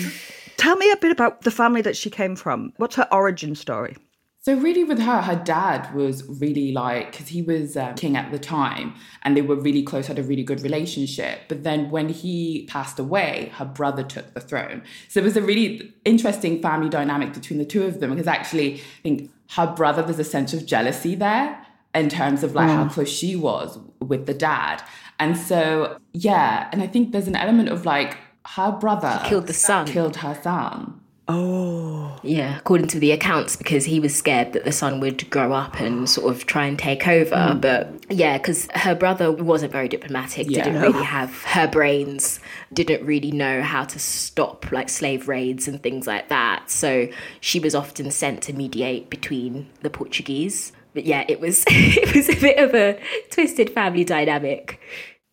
Tell 0.61 0.77
me 0.77 0.93
a 0.93 0.97
bit 0.99 1.11
about 1.11 1.41
the 1.41 1.51
family 1.51 1.81
that 1.81 1.97
she 1.97 2.11
came 2.11 2.37
from. 2.37 2.75
What's 2.77 2.97
her 2.97 3.09
origin 3.11 3.55
story? 3.55 3.97
So 4.43 4.55
really, 4.55 4.85
with 4.85 4.99
her, 4.99 5.23
her 5.23 5.37
dad 5.37 5.95
was 5.95 6.23
really 6.29 6.71
like 6.73 7.13
because 7.13 7.29
he 7.29 7.41
was 7.41 7.79
um, 7.79 7.95
king 7.95 8.15
at 8.15 8.31
the 8.31 8.39
time, 8.39 8.95
and 9.23 9.35
they 9.35 9.41
were 9.41 9.57
really 9.57 9.83
close, 9.83 10.07
had 10.07 10.19
a 10.19 10.23
really 10.23 10.43
good 10.43 10.61
relationship. 10.61 11.41
But 11.49 11.63
then 11.63 11.91
when 11.91 12.11
he 12.11 12.67
passed 12.69 12.99
away, 12.99 13.51
her 13.55 13.65
brother 13.65 14.03
took 14.03 14.35
the 14.35 14.41
throne. 14.41 14.83
So 15.09 15.21
it 15.21 15.25
was 15.25 15.39
a 15.39 15.43
really 15.43 15.95
interesting 16.05 16.61
family 16.61 16.91
dynamic 16.91 17.33
between 17.33 17.59
the 17.59 17.65
two 17.65 17.85
of 17.85 18.01
them. 18.01 18.11
Because 18.11 18.27
actually, 18.27 18.75
I 18.75 19.03
think 19.03 19.31
her 19.53 19.67
brother, 19.67 20.03
there's 20.03 20.19
a 20.19 20.25
sense 20.25 20.53
of 20.53 20.67
jealousy 20.67 21.15
there 21.15 21.67
in 21.95 22.11
terms 22.11 22.43
of 22.43 22.55
like 22.55 22.69
how 22.69 22.87
close 22.87 23.09
she 23.09 23.35
was 23.35 23.79
with 24.01 24.27
the 24.27 24.35
dad, 24.35 24.83
and 25.19 25.39
so 25.39 25.99
yeah, 26.13 26.69
and 26.71 26.83
I 26.83 26.87
think 26.87 27.13
there's 27.13 27.29
an 27.29 27.37
element 27.37 27.71
of 27.71 27.87
like 27.87 28.19
her 28.47 28.73
brother 28.73 29.21
killed 29.25 29.47
the 29.47 29.53
son. 29.55 29.87
killed 29.87 30.17
her 30.17 30.39
son. 30.43 31.01
Oh. 31.33 32.19
Yeah, 32.25 32.59
according 32.59 32.89
to 32.89 32.99
the 32.99 33.13
accounts, 33.13 33.55
because 33.55 33.85
he 33.85 34.01
was 34.01 34.17
scared 34.17 34.53
that 34.53 34.65
the 34.65 34.73
son 34.73 34.99
would 34.99 35.31
grow 35.31 35.53
up 35.53 35.79
and 35.81 36.11
sort 36.11 36.35
of 36.35 36.45
try 36.45 36.67
and 36.67 36.77
take 36.77 37.07
over. 37.07 37.37
Mm. 37.37 37.61
But 37.61 38.05
yeah, 38.13 38.37
because 38.37 38.69
her 38.75 38.97
brother 38.97 39.31
wasn't 39.31 39.71
very 39.71 39.87
diplomatic, 39.87 40.51
Yeah. 40.51 40.65
didn't 40.65 40.83
really 40.83 41.05
have 41.05 41.43
her 41.45 41.69
brains, 41.69 42.41
didn't 42.73 43.07
really 43.07 43.31
know 43.31 43.63
how 43.63 43.85
to 43.85 43.99
stop 44.01 44.73
like 44.73 44.89
slave 44.89 45.29
raids 45.29 45.69
and 45.69 45.81
things 45.81 46.09
like 46.09 46.29
that. 46.31 46.69
So 46.69 47.07
she 47.39 47.61
was 47.61 47.77
often 47.77 48.11
sent 48.11 48.43
to 48.45 48.53
mediate 48.53 49.09
between 49.09 49.69
the 49.83 49.91
Portuguese. 49.91 50.73
But 50.95 51.05
yeah, 51.05 51.25
it 51.29 51.39
was 51.41 51.65
it 51.69 52.13
was 52.13 52.29
a 52.29 52.41
bit 52.41 52.59
of 52.59 52.75
a 52.75 53.01
twisted 53.31 53.71
family 53.71 54.03
dynamic. 54.03 54.81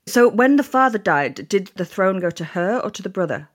So 0.08 0.30
when 0.30 0.56
the 0.56 0.64
father 0.64 0.98
died, 0.98 1.48
did 1.50 1.72
the 1.76 1.86
throne 1.86 2.20
go 2.20 2.30
to 2.30 2.44
her 2.44 2.80
or 2.80 2.90
to 2.92 3.02
the 3.02 3.10
brother? 3.10 3.50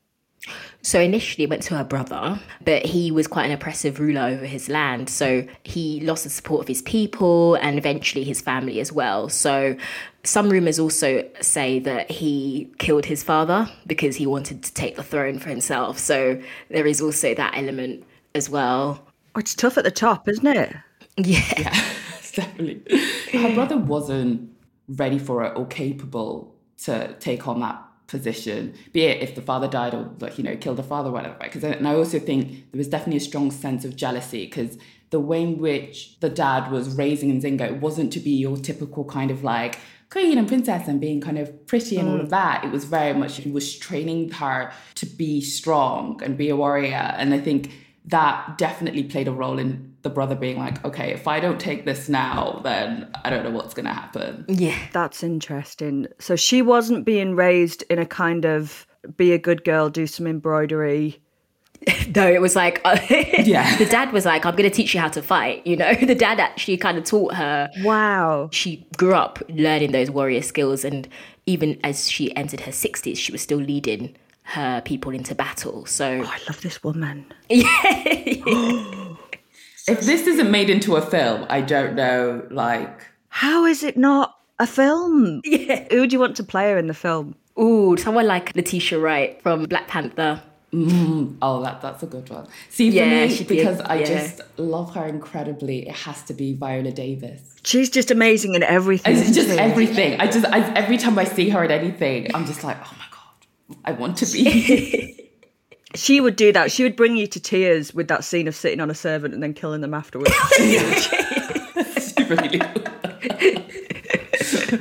So 0.83 1.01
initially 1.01 1.45
it 1.45 1.51
went 1.51 1.63
to 1.65 1.77
her 1.77 1.85
brother, 1.85 2.41
but 2.65 2.85
he 2.85 3.13
was 3.13 3.29
quite 3.29 3.47
an 3.47 3.53
oppressive 3.53 4.01
ruler 4.01 4.23
over 4.23 4.45
his 4.45 4.69
land. 4.69 5.09
So 5.09 5.47
he 5.63 6.01
lost 6.01 6.25
the 6.25 6.31
support 6.31 6.63
of 6.63 6.69
his 6.69 6.83
people 6.83 7.55
and 7.57 7.79
eventually 7.79 8.25
his 8.25 8.41
family 8.41 8.81
as 8.81 8.93
well. 8.93 9.29
So 9.29 9.77
some 10.25 10.51
rumors 10.51 10.79
also 10.81 11.29
say 11.41 11.79
that 11.81 12.11
he 12.11 12.73
killed 12.79 13.07
his 13.07 13.23
father 13.23 13.71
because 13.87 14.17
he 14.17 14.27
wanted 14.27 14.65
to 14.65 14.75
take 14.75 14.97
the 14.97 15.05
throne 15.05 15.39
for 15.39 15.49
himself. 15.49 15.99
So 15.99 16.43
there 16.71 16.87
is 16.87 17.01
also 17.01 17.35
that 17.35 17.57
element 17.57 18.05
as 18.35 18.51
well. 18.51 19.07
Oh, 19.35 19.41
it's 19.41 19.55
tough 19.55 19.79
at 19.79 19.85
the 19.85 19.91
top, 19.91 20.29
isn't 20.29 20.47
it? 20.47 20.75
Yeah. 21.19 21.43
Definitely. 22.33 22.83
Her 23.33 23.55
brother 23.55 23.77
wasn't 23.77 24.51
ready 24.89 25.19
for 25.19 25.45
it 25.45 25.57
or 25.57 25.67
capable 25.67 26.55
to 26.85 27.15
take 27.21 27.47
on 27.47 27.61
that 27.61 27.83
position, 28.07 28.75
be 28.93 29.03
it 29.03 29.23
if 29.23 29.35
the 29.35 29.43
father 29.43 29.69
died 29.69 29.95
or 29.95 30.11
like, 30.21 30.37
you 30.39 30.45
know, 30.45 30.57
killed 30.57 30.77
the 30.77 30.83
father, 30.83 31.11
whatever. 31.11 31.37
Because 31.41 31.65
and 31.65 31.89
I 31.89 31.95
also 31.95 32.19
think 32.19 32.71
there 32.71 32.79
was 32.79 32.89
definitely 32.89 33.17
a 33.17 33.21
strong 33.21 33.51
sense 33.51 33.85
of 33.85 33.97
jealousy 33.97 34.45
because 34.45 34.79
the 35.11 35.21
way 35.21 35.43
in 35.43 35.59
which 35.59 36.19
the 36.21 36.29
dad 36.29 36.71
was 36.71 36.95
raising 36.97 37.41
Nzinga, 37.41 37.63
it 37.63 37.81
wasn't 37.81 38.13
to 38.15 38.21
be 38.21 38.31
your 38.31 38.57
typical 38.57 39.05
kind 39.05 39.31
of 39.31 39.45
like 39.45 39.79
queen 40.11 40.37
and 40.37 40.47
princess 40.47 40.89
and 40.89 41.01
being 41.01 41.23
kind 41.23 41.39
of 41.39 41.67
pretty 41.67 41.97
and 41.97 42.09
all 42.09 42.21
of 42.21 42.27
mm. 42.27 42.31
that. 42.31 42.65
It 42.65 42.71
was 42.71 42.85
very 42.85 43.15
much 43.15 43.39
he 43.39 43.51
was 43.51 43.79
training 43.79 44.31
her 44.33 44.73
to 44.97 45.07
be 45.07 45.41
strong 45.41 46.21
and 46.23 46.37
be 46.37 46.51
a 46.51 46.57
warrior. 46.57 47.15
And 47.17 47.33
I 47.33 47.41
think 47.41 47.73
that 48.07 48.59
definitely 48.59 49.05
played 49.05 49.29
a 49.29 49.33
role 49.33 49.59
in 49.59 49.95
the 50.03 50.11
brother 50.11 50.35
being 50.35 50.59
like, 50.59 50.85
okay, 50.85 51.13
if 51.13 51.29
I 51.29 51.39
don't 51.39 51.61
take 51.61 51.85
this 51.85 52.09
now, 52.09 52.61
then 52.65 53.09
I 53.25 53.31
don't 53.31 53.45
know 53.45 53.51
what's 53.53 53.75
going 53.75 53.87
to 53.87 53.93
happen. 53.93 54.45
Yeah. 54.49 54.77
That's 54.93 55.23
interesting. 55.23 56.09
So 56.19 56.35
she 56.35 56.63
wasn't 56.63 57.05
being 57.05 57.37
raised 57.37 57.85
in 57.89 57.99
a 58.01 58.07
kind 58.07 58.45
of 58.45 58.87
be 59.17 59.33
a 59.33 59.39
good 59.39 59.65
girl, 59.65 59.89
do 59.89 60.07
some 60.07 60.27
embroidery. 60.27 61.21
No, 62.15 62.31
it 62.31 62.41
was 62.41 62.55
like, 62.55 62.81
Yeah. 63.39 63.77
the 63.77 63.87
dad 63.87 64.13
was 64.13 64.25
like, 64.25 64.45
I'm 64.47 64.55
going 64.55 64.69
to 64.71 64.75
teach 64.75 64.95
you 64.95 65.01
how 65.01 65.09
to 65.09 65.23
fight. 65.23 65.67
You 65.67 65.77
know, 65.77 65.95
the 66.01 66.15
dad 66.15 66.39
actually 66.39 66.77
kind 66.77 66.97
of 66.99 67.03
taught 67.05 67.35
her 67.35 67.71
Wow. 67.83 68.51
she 68.53 68.87
grew 68.97 69.15
up 69.15 69.41
learning 69.49 69.91
those 69.93 70.09
warrior 70.11 70.43
skills 70.43 70.85
and 70.85 71.09
even 71.47 71.81
as 71.83 72.09
she 72.09 72.35
entered 72.37 72.61
her 72.61 72.71
60s 72.73 73.17
she 73.17 73.33
was 73.33 73.41
still 73.43 73.59
leading 73.59 74.15
her 74.45 74.81
people 74.83 75.13
into 75.13 75.35
battle 75.35 75.87
so 75.87 76.23
oh, 76.25 76.31
I 76.31 76.39
love 76.49 76.61
this 76.61 76.83
woman. 76.83 77.27
If 79.89 80.03
this 80.03 80.29
isn't 80.29 80.49
made 80.49 80.71
into 80.71 80.95
a 80.95 81.03
film, 81.03 81.45
I 81.51 81.61
don't 81.61 81.97
know, 81.97 82.47
like, 82.53 83.05
How 83.29 83.65
is 83.65 83.83
it 83.83 83.97
not 83.97 84.39
a 84.61 84.67
film? 84.67 85.41
Yeah. 85.45 85.89
Who 85.91 86.07
do 86.07 86.15
you 86.15 86.21
want 86.21 86.37
to 86.37 86.45
play 86.45 86.71
her 86.71 86.79
in 86.79 86.87
the 86.87 86.95
film? 86.95 87.35
ooh 87.59 87.97
someone 87.97 88.27
like 88.27 88.55
letitia 88.57 88.99
wright 88.99 89.43
from 89.43 89.65
black 89.65 89.87
panther 89.89 90.43
mm-hmm. 90.73 91.37
oh, 91.43 91.63
that 91.63 91.83
that's 91.83 92.03
a 92.03 92.07
good 92.07 92.29
one. 92.31 92.47
See, 92.71 92.91
for 92.91 92.97
Yeah, 92.97 93.27
me, 93.27 93.37
be 93.37 93.45
because 93.45 93.81
I 93.81 93.97
yeah. 93.97 94.05
just 94.07 94.41
love 94.57 94.95
her 94.95 95.05
incredibly, 95.05 95.87
it 95.87 95.95
has 95.95 96.23
to 96.25 96.35
be 96.35 96.55
Viola 96.55 96.93
Davis. 96.93 97.43
She's 97.65 97.91
just 97.91 98.11
amazing 98.11 98.55
in 98.55 98.63
everything. 98.63 99.15
It's 99.17 99.35
just 99.35 99.51
everything. 99.51 100.19
I 100.19 100.27
just, 100.27 100.47
I, 100.47 100.61
every 100.73 100.97
time 100.97 101.19
I 101.19 101.25
see 101.25 101.51
her 101.51 101.63
in 101.63 101.71
anything, 101.71 102.35
I'm 102.35 102.47
just 102.47 102.65
like, 102.65 102.79
oh 102.79 102.95
my 102.99 103.05
God, 103.11 103.12
I 103.85 103.93
want 103.93 104.17
to 104.19 104.27
be. 104.27 105.19
She 105.95 106.23
would 106.23 106.37
do 106.37 106.53
that. 106.53 106.73
She 106.73 106.85
would 106.85 106.97
bring 106.97 107.17
you 107.17 107.27
to 107.27 107.39
tears 107.39 107.93
with 107.93 108.09
that 108.09 108.25
scene 108.25 108.49
of 108.49 108.55
sitting 108.55 108.81
on 108.81 108.91
a 108.91 108.95
servant 108.95 109.35
and 109.35 109.43
then 109.43 109.53
killing 109.53 109.83
them 109.83 109.93
afterwards. 109.93 110.33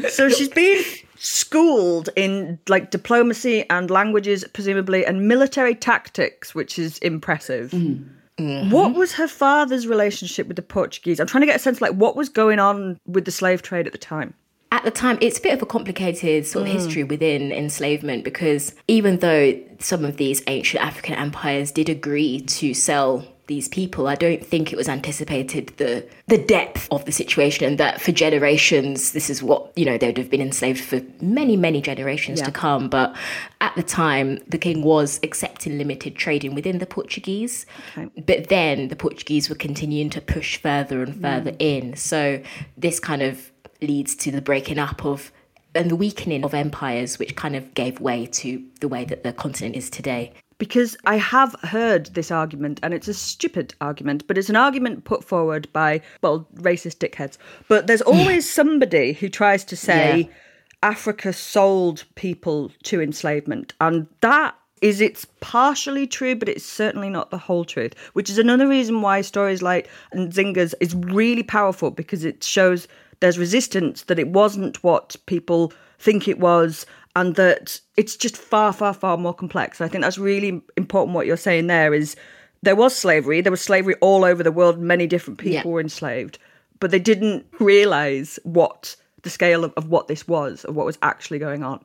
so 0.10 0.30
she's 0.30 0.48
been 0.48 0.82
schooled 1.18 2.08
in 2.16 2.60
like 2.70 2.92
diplomacy 2.92 3.70
and 3.70 3.92
languages, 3.92 4.46
presumably, 4.54 5.06
and 5.06 5.28
military 5.28 5.76
tactics, 5.76 6.56
which 6.56 6.80
is 6.80 6.98
impressive. 7.00 7.72
Mm. 7.72 8.08
Mm-hmm. 8.38 8.70
What 8.72 8.96
was 8.96 9.12
her 9.14 9.28
father's 9.28 9.88
relationship 9.88 10.48
with 10.48 10.56
the 10.56 10.64
Portuguese? 10.64 11.20
I'm 11.20 11.28
trying 11.28 11.42
to 11.42 11.48
get 11.48 11.58
a 11.58 11.60
sense 11.60 11.82
like 11.82 11.94
what 11.94 12.16
was 12.16 12.30
going 12.30 12.60
on 12.60 12.98
with 13.06 13.26
the 13.26 13.32
slave 13.32 13.62
trade 13.62 13.86
at 13.86 13.92
the 13.92 14.00
time. 14.00 14.34
At 14.72 14.84
the 14.84 14.92
time 14.92 15.18
it's 15.22 15.38
a 15.38 15.42
bit 15.42 15.54
of 15.54 15.62
a 15.62 15.66
complicated 15.66 16.46
sort 16.46 16.68
of 16.68 16.72
mm. 16.72 16.76
history 16.76 17.04
within 17.04 17.52
enslavement 17.52 18.24
because 18.24 18.74
even 18.88 19.18
though 19.20 19.54
some 19.80 20.06
of 20.06 20.18
these 20.18 20.42
ancient 20.48 20.84
african 20.84 21.16
empires 21.16 21.72
did 21.72 21.90
agree 21.90 22.42
to 22.42 22.74
sell 22.74 23.26
these 23.48 23.68
people 23.68 24.08
i 24.08 24.16
don't 24.16 24.46
think 24.46 24.72
it 24.72 24.76
was 24.78 24.88
anticipated 24.88 25.74
the 25.78 26.08
the 26.28 26.38
depth 26.38 26.88
of 26.92 27.04
the 27.04 27.12
situation 27.12 27.66
and 27.66 27.78
that 27.78 28.00
for 28.00 28.14
generations 28.14 29.12
this 29.12 29.30
is 29.30 29.44
what 29.44 29.72
you 29.76 29.84
know 29.84 29.98
they 29.98 30.08
would 30.08 30.18
have 30.18 30.30
been 30.30 30.42
enslaved 30.42 30.80
for 30.80 31.02
many 31.22 31.58
many 31.58 31.82
generations 31.82 32.42
to 32.42 32.52
come. 32.52 32.90
But 32.90 33.16
at 33.60 33.76
the 33.76 33.84
time 33.84 34.40
the 34.48 34.58
king 34.58 34.82
was 34.82 35.20
accepting 35.24 35.78
limited 35.78 36.16
trading 36.16 36.56
within 36.56 36.80
the 36.80 36.86
portuguese. 36.86 37.66
But 37.96 38.50
then 38.50 38.88
the 38.88 38.96
portuguese 38.96 39.50
were 39.50 39.56
continuing 39.56 40.10
to 40.12 40.22
push 40.22 40.58
further 40.58 41.04
and 41.04 41.20
further 41.22 41.52
mm. 41.52 41.58
in. 41.60 41.96
So 41.96 42.42
this 42.78 43.00
kind 43.00 43.22
of 43.22 43.51
leads 43.82 44.16
to 44.16 44.32
the 44.32 44.42
breaking 44.42 44.80
up 44.80 45.06
of 45.06 45.32
and 45.74 45.90
the 45.90 45.96
weakening 45.96 46.44
of 46.44 46.54
empires, 46.54 47.18
which 47.18 47.36
kind 47.36 47.56
of 47.56 47.74
gave 47.74 48.00
way 48.02 48.26
to 48.26 48.62
the 48.82 48.88
way 48.88 49.06
that 49.06 49.24
the 49.24 49.32
continent 49.32 49.76
is 49.76 49.90
today. 49.90 50.34
Because 50.58 50.96
I 51.06 51.16
have 51.16 51.56
heard 51.64 52.08
this 52.08 52.30
argument, 52.30 52.80
and 52.84 52.94
it's 52.94 53.08
a 53.08 53.14
stupid 53.14 53.74
argument, 53.82 54.28
but 54.28 54.38
it's 54.38 54.50
an 54.50 54.56
argument 54.56 55.06
put 55.06 55.24
forward 55.24 55.68
by, 55.74 56.02
well, 56.22 56.48
racist 56.56 56.98
dickheads. 56.98 57.38
But 57.68 57.88
there's 57.88 58.02
always 58.14 58.50
somebody 58.50 59.14
who 59.14 59.30
tries 59.30 59.64
to 59.66 59.78
say 59.78 60.20
Yeah. 60.30 60.34
Africa 60.84 61.34
sold 61.34 62.04
people 62.16 62.72
to 62.84 63.02
enslavement. 63.02 63.74
And 63.80 64.08
that 64.20 64.56
is 64.82 65.00
it's 65.00 65.26
partially 65.40 66.06
true, 66.06 66.36
but 66.36 66.50
it's 66.50 66.66
certainly 66.66 67.10
not 67.10 67.32
the 67.32 67.38
whole 67.38 67.64
truth, 67.66 67.94
which 68.14 68.30
is 68.30 68.38
another 68.38 68.68
reason 68.68 69.02
why 69.02 69.22
stories 69.22 69.62
like 69.62 69.90
Nzinga's 70.14 70.76
is 70.80 70.94
really 70.96 71.44
powerful 71.44 71.92
because 71.92 72.26
it 72.26 72.44
shows 72.44 72.88
there's 73.22 73.40
resistance, 73.40 74.04
that 74.04 74.20
it 74.20 74.28
wasn't 74.28 74.84
what 74.84 75.16
people 75.26 75.72
think 76.00 76.28
it 76.28 76.40
was, 76.40 76.86
and 77.16 77.36
that 77.36 77.80
it's 77.98 78.16
just 78.16 78.36
far, 78.38 78.74
far, 78.74 78.94
far 78.94 79.18
more 79.18 79.34
complex. 79.34 79.80
I 79.82 79.88
think 79.88 80.04
that's 80.04 80.18
really 80.18 80.62
important 80.78 81.16
what 81.16 81.26
you're 81.28 81.38
saying 81.38 81.68
there 81.68 81.94
is 81.94 82.16
there 82.64 82.76
was 82.76 82.96
slavery, 82.96 83.42
there 83.42 83.52
was 83.52 83.62
slavery 83.62 83.96
all 84.02 84.24
over 84.24 84.44
the 84.44 84.52
world, 84.52 84.80
many 84.80 85.08
different 85.08 85.40
people 85.40 85.54
Yeah. 85.54 85.68
were 85.68 85.82
enslaved, 85.82 86.38
but 86.80 86.92
they 86.92 87.00
didn't 87.00 87.46
realize 87.60 88.38
what 88.44 88.96
the 89.24 89.30
scale 89.30 89.64
of, 89.64 89.74
of 89.78 89.90
what 89.90 90.08
this 90.08 90.28
was, 90.28 90.64
of 90.66 90.76
what 90.76 90.86
was 90.86 90.98
actually 91.02 91.40
going 91.40 91.64
on. 91.64 91.84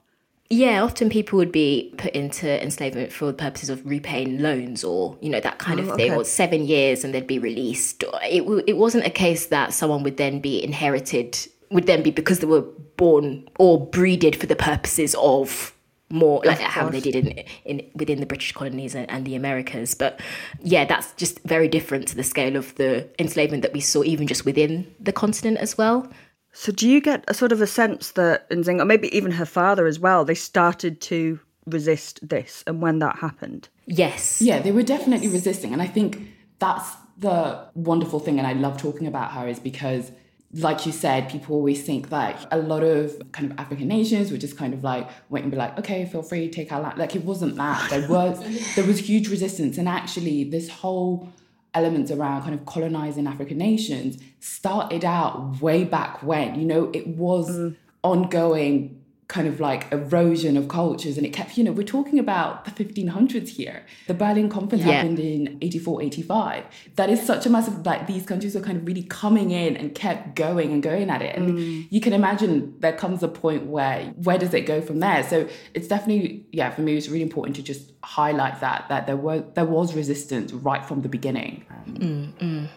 Yeah, 0.48 0.82
often 0.82 1.08
people 1.08 1.38
would 1.38 1.50
be 1.50 1.92
put 1.98 2.12
into 2.12 2.62
enslavement 2.62 3.12
for 3.12 3.26
the 3.26 3.32
purposes 3.32 3.68
of 3.68 3.84
repaying 3.84 4.40
loans 4.40 4.84
or, 4.84 5.18
you 5.20 5.28
know, 5.28 5.40
that 5.40 5.58
kind 5.58 5.80
of 5.80 5.90
oh, 5.90 5.96
thing, 5.96 6.12
okay. 6.12 6.20
or 6.20 6.24
seven 6.24 6.66
years 6.66 7.02
and 7.02 7.12
they'd 7.12 7.26
be 7.26 7.40
released. 7.40 8.04
It, 8.22 8.40
w- 8.40 8.62
it 8.66 8.76
wasn't 8.76 9.06
a 9.06 9.10
case 9.10 9.46
that 9.46 9.72
someone 9.72 10.04
would 10.04 10.18
then 10.18 10.40
be 10.40 10.62
inherited, 10.62 11.36
would 11.70 11.86
then 11.86 12.02
be 12.02 12.12
because 12.12 12.38
they 12.38 12.46
were 12.46 12.64
born 12.96 13.48
or 13.58 13.84
breeded 13.86 14.36
for 14.36 14.46
the 14.46 14.56
purposes 14.56 15.16
of 15.18 15.72
more 16.08 16.40
like 16.44 16.60
how 16.60 16.88
they 16.88 17.00
did 17.00 17.16
in, 17.16 17.44
in 17.64 17.90
within 17.96 18.20
the 18.20 18.26
British 18.26 18.52
colonies 18.52 18.94
and, 18.94 19.10
and 19.10 19.26
the 19.26 19.34
Americas. 19.34 19.94
But 19.94 20.20
yeah, 20.62 20.84
that's 20.84 21.12
just 21.14 21.40
very 21.42 21.66
different 21.66 22.06
to 22.08 22.16
the 22.16 22.22
scale 22.22 22.56
of 22.56 22.74
the 22.76 23.08
enslavement 23.18 23.62
that 23.62 23.72
we 23.72 23.80
saw 23.80 24.04
even 24.04 24.28
just 24.28 24.44
within 24.44 24.94
the 25.00 25.12
continent 25.12 25.58
as 25.58 25.76
well. 25.76 26.08
So 26.58 26.72
do 26.72 26.88
you 26.88 27.02
get 27.02 27.22
a 27.28 27.34
sort 27.34 27.52
of 27.52 27.60
a 27.60 27.66
sense 27.66 28.12
that 28.12 28.48
Nzinga, 28.48 28.80
or 28.80 28.86
maybe 28.86 29.14
even 29.14 29.30
her 29.32 29.44
father 29.44 29.86
as 29.86 30.00
well, 30.00 30.24
they 30.24 30.34
started 30.34 31.02
to 31.02 31.38
resist 31.66 32.26
this 32.26 32.64
and 32.66 32.80
when 32.80 32.98
that 33.00 33.16
happened? 33.18 33.68
Yes. 33.84 34.40
Yeah, 34.40 34.60
they 34.60 34.72
were 34.72 34.82
definitely 34.82 35.28
resisting. 35.28 35.74
And 35.74 35.82
I 35.82 35.86
think 35.86 36.18
that's 36.58 36.96
the 37.18 37.68
wonderful 37.74 38.20
thing, 38.20 38.38
and 38.38 38.46
I 38.46 38.54
love 38.54 38.78
talking 38.78 39.06
about 39.06 39.32
her, 39.32 39.46
is 39.46 39.60
because 39.60 40.10
like 40.54 40.86
you 40.86 40.92
said, 40.92 41.28
people 41.28 41.54
always 41.54 41.82
think 41.82 42.08
that 42.08 42.46
a 42.50 42.56
lot 42.56 42.82
of 42.82 43.20
kind 43.32 43.52
of 43.52 43.58
African 43.58 43.88
nations 43.88 44.30
would 44.30 44.40
just 44.40 44.56
kind 44.56 44.72
of 44.72 44.82
like 44.82 45.06
wait 45.28 45.42
and 45.42 45.50
be 45.50 45.58
like, 45.58 45.78
okay, 45.78 46.06
feel 46.06 46.22
free, 46.22 46.48
take 46.48 46.72
our 46.72 46.80
land. 46.80 46.98
Like 46.98 47.14
it 47.14 47.24
wasn't 47.24 47.56
that. 47.56 47.90
There 47.90 48.08
was 48.08 48.38
there 48.74 48.86
was 48.86 48.98
huge 48.98 49.28
resistance, 49.28 49.76
and 49.76 49.88
actually, 49.88 50.44
this 50.44 50.70
whole 50.70 51.28
elements 51.76 52.10
around 52.10 52.42
kind 52.42 52.54
of 52.54 52.64
colonizing 52.64 53.26
African 53.26 53.58
nations 53.58 54.18
started 54.40 55.04
out 55.04 55.60
way 55.60 55.84
back 55.84 56.22
when. 56.22 56.58
You 56.58 56.66
know, 56.66 56.90
it 56.92 57.06
was 57.06 57.50
mm. 57.50 57.76
ongoing 58.02 59.04
kind 59.28 59.48
of 59.48 59.58
like 59.58 59.90
erosion 59.92 60.56
of 60.56 60.68
cultures 60.68 61.16
and 61.16 61.26
it 61.26 61.30
kept 61.30 61.58
you 61.58 61.64
know 61.64 61.72
we're 61.72 61.82
talking 61.82 62.18
about 62.18 62.64
the 62.64 62.70
1500s 62.70 63.48
here 63.48 63.84
the 64.06 64.14
berlin 64.14 64.48
conference 64.48 64.84
yeah. 64.84 64.92
happened 64.92 65.18
in 65.18 65.58
84 65.60 66.02
85 66.02 66.64
that 66.94 67.10
is 67.10 67.20
such 67.26 67.44
a 67.44 67.50
massive 67.50 67.84
like 67.84 68.06
these 68.06 68.24
countries 68.24 68.54
were 68.54 68.60
kind 68.60 68.78
of 68.78 68.86
really 68.86 69.02
coming 69.02 69.50
in 69.50 69.76
and 69.76 69.96
kept 69.96 70.36
going 70.36 70.72
and 70.72 70.80
going 70.82 71.10
at 71.10 71.22
it 71.22 71.36
and 71.36 71.58
mm. 71.58 71.86
you 71.90 72.00
can 72.00 72.12
imagine 72.12 72.78
there 72.78 72.92
comes 72.92 73.22
a 73.24 73.28
point 73.28 73.66
where 73.66 74.04
where 74.22 74.38
does 74.38 74.54
it 74.54 74.62
go 74.62 74.80
from 74.80 75.00
there 75.00 75.24
so 75.24 75.48
it's 75.74 75.88
definitely 75.88 76.46
yeah 76.52 76.70
for 76.70 76.82
me 76.82 76.96
it's 76.96 77.08
really 77.08 77.22
important 77.22 77.56
to 77.56 77.62
just 77.62 77.92
highlight 78.04 78.60
that 78.60 78.86
that 78.88 79.08
there 79.08 79.16
were 79.16 79.40
there 79.54 79.66
was 79.66 79.94
resistance 79.96 80.52
right 80.52 80.84
from 80.84 81.02
the 81.02 81.08
beginning 81.08 81.66
mm, 81.88 82.32
mm. 82.38 82.68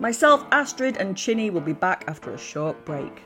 Myself, 0.00 0.46
Astrid, 0.50 0.96
and 0.96 1.14
Chinny 1.14 1.50
will 1.50 1.60
be 1.60 1.74
back 1.74 2.04
after 2.08 2.32
a 2.32 2.38
short 2.38 2.82
break. 2.86 3.22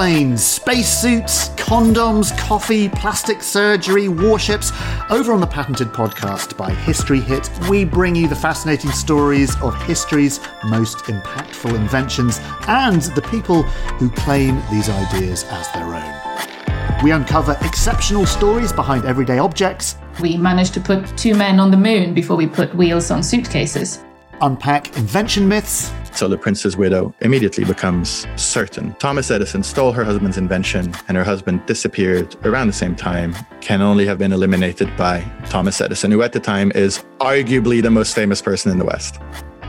Aeroplanes, 0.00 0.42
spacesuits, 0.42 1.50
condoms, 1.50 2.34
coffee, 2.38 2.88
plastic 2.88 3.42
surgery, 3.42 4.08
warships. 4.08 4.72
Over 5.10 5.34
on 5.34 5.40
the 5.40 5.46
Patented 5.46 5.88
podcast 5.88 6.56
by 6.56 6.70
History 6.70 7.20
Hit, 7.20 7.50
we 7.68 7.84
bring 7.84 8.16
you 8.16 8.26
the 8.26 8.34
fascinating 8.34 8.92
stories 8.92 9.54
of 9.60 9.76
history's 9.82 10.40
most 10.64 11.04
impactful 11.04 11.74
inventions 11.74 12.40
and 12.66 13.02
the 13.14 13.20
people 13.20 13.64
who 13.98 14.08
claim 14.08 14.62
these 14.70 14.88
ideas 14.88 15.44
as 15.50 15.70
their 15.72 15.84
own. 15.84 17.04
We 17.04 17.10
uncover 17.10 17.58
exceptional 17.60 18.24
stories 18.24 18.72
behind 18.72 19.04
everyday 19.04 19.38
objects. 19.38 19.96
We 20.18 20.38
managed 20.38 20.72
to 20.74 20.80
put 20.80 21.14
two 21.18 21.34
men 21.34 21.60
on 21.60 21.70
the 21.70 21.76
moon 21.76 22.14
before 22.14 22.38
we 22.38 22.46
put 22.46 22.74
wheels 22.74 23.10
on 23.10 23.22
suitcases. 23.22 24.02
Unpack 24.40 24.96
invention 24.96 25.46
myths 25.46 25.92
so 26.12 26.28
the 26.28 26.38
prince's 26.38 26.76
widow 26.76 27.14
immediately 27.20 27.64
becomes 27.64 28.26
certain. 28.36 28.94
Thomas 28.94 29.30
Edison 29.30 29.62
stole 29.62 29.92
her 29.92 30.04
husband's 30.04 30.38
invention, 30.38 30.94
and 31.08 31.16
her 31.16 31.24
husband 31.24 31.64
disappeared 31.66 32.36
around 32.44 32.66
the 32.66 32.72
same 32.72 32.96
time, 32.96 33.34
can 33.60 33.80
only 33.82 34.06
have 34.06 34.18
been 34.18 34.32
eliminated 34.32 34.94
by 34.96 35.20
Thomas 35.46 35.80
Edison, 35.80 36.10
who 36.10 36.22
at 36.22 36.32
the 36.32 36.40
time 36.40 36.72
is 36.74 37.04
arguably 37.20 37.82
the 37.82 37.90
most 37.90 38.14
famous 38.14 38.42
person 38.42 38.70
in 38.72 38.78
the 38.78 38.84
West. 38.84 39.18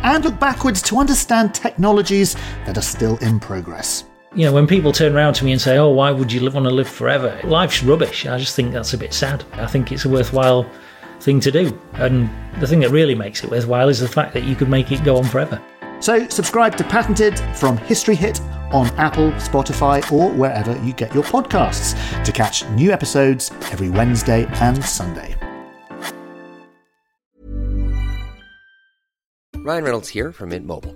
And 0.03 0.23
look 0.23 0.39
backwards 0.39 0.81
to 0.83 0.97
understand 0.97 1.53
technologies 1.53 2.35
that 2.65 2.77
are 2.77 2.81
still 2.81 3.17
in 3.17 3.39
progress. 3.39 4.05
You 4.33 4.45
know, 4.45 4.53
when 4.53 4.65
people 4.65 4.91
turn 4.93 5.13
around 5.15 5.33
to 5.35 5.45
me 5.45 5.51
and 5.51 5.59
say, 5.59 5.77
Oh, 5.77 5.89
why 5.89 6.09
would 6.11 6.31
you 6.31 6.41
want 6.49 6.65
to 6.65 6.71
live 6.71 6.87
forever? 6.87 7.37
Life's 7.43 7.83
rubbish. 7.83 8.25
I 8.25 8.37
just 8.37 8.55
think 8.55 8.71
that's 8.71 8.93
a 8.93 8.97
bit 8.97 9.13
sad. 9.13 9.43
I 9.53 9.67
think 9.67 9.91
it's 9.91 10.05
a 10.05 10.09
worthwhile 10.09 10.65
thing 11.19 11.39
to 11.41 11.51
do. 11.51 11.77
And 11.93 12.29
the 12.59 12.67
thing 12.67 12.79
that 12.79 12.89
really 12.89 13.13
makes 13.13 13.43
it 13.43 13.51
worthwhile 13.51 13.89
is 13.89 13.99
the 13.99 14.07
fact 14.07 14.33
that 14.33 14.43
you 14.43 14.55
could 14.55 14.69
make 14.69 14.91
it 14.91 15.03
go 15.03 15.17
on 15.17 15.25
forever. 15.25 15.61
So 16.01 16.27
subscribe 16.29 16.75
to 16.77 16.83
Patented 16.83 17.39
from 17.55 17.77
History 17.77 18.15
Hit 18.15 18.41
on 18.71 18.87
Apple, 18.97 19.31
Spotify, 19.33 20.01
or 20.11 20.31
wherever 20.31 20.73
you 20.83 20.93
get 20.93 21.13
your 21.13 21.23
podcasts 21.23 21.95
to 22.23 22.31
catch 22.31 22.67
new 22.69 22.91
episodes 22.91 23.51
every 23.71 23.89
Wednesday 23.89 24.47
and 24.55 24.83
Sunday. 24.83 25.35
Ryan 29.63 29.83
Reynolds 29.83 30.09
here 30.09 30.31
from 30.31 30.49
Mint 30.49 30.65
Mobile. 30.65 30.95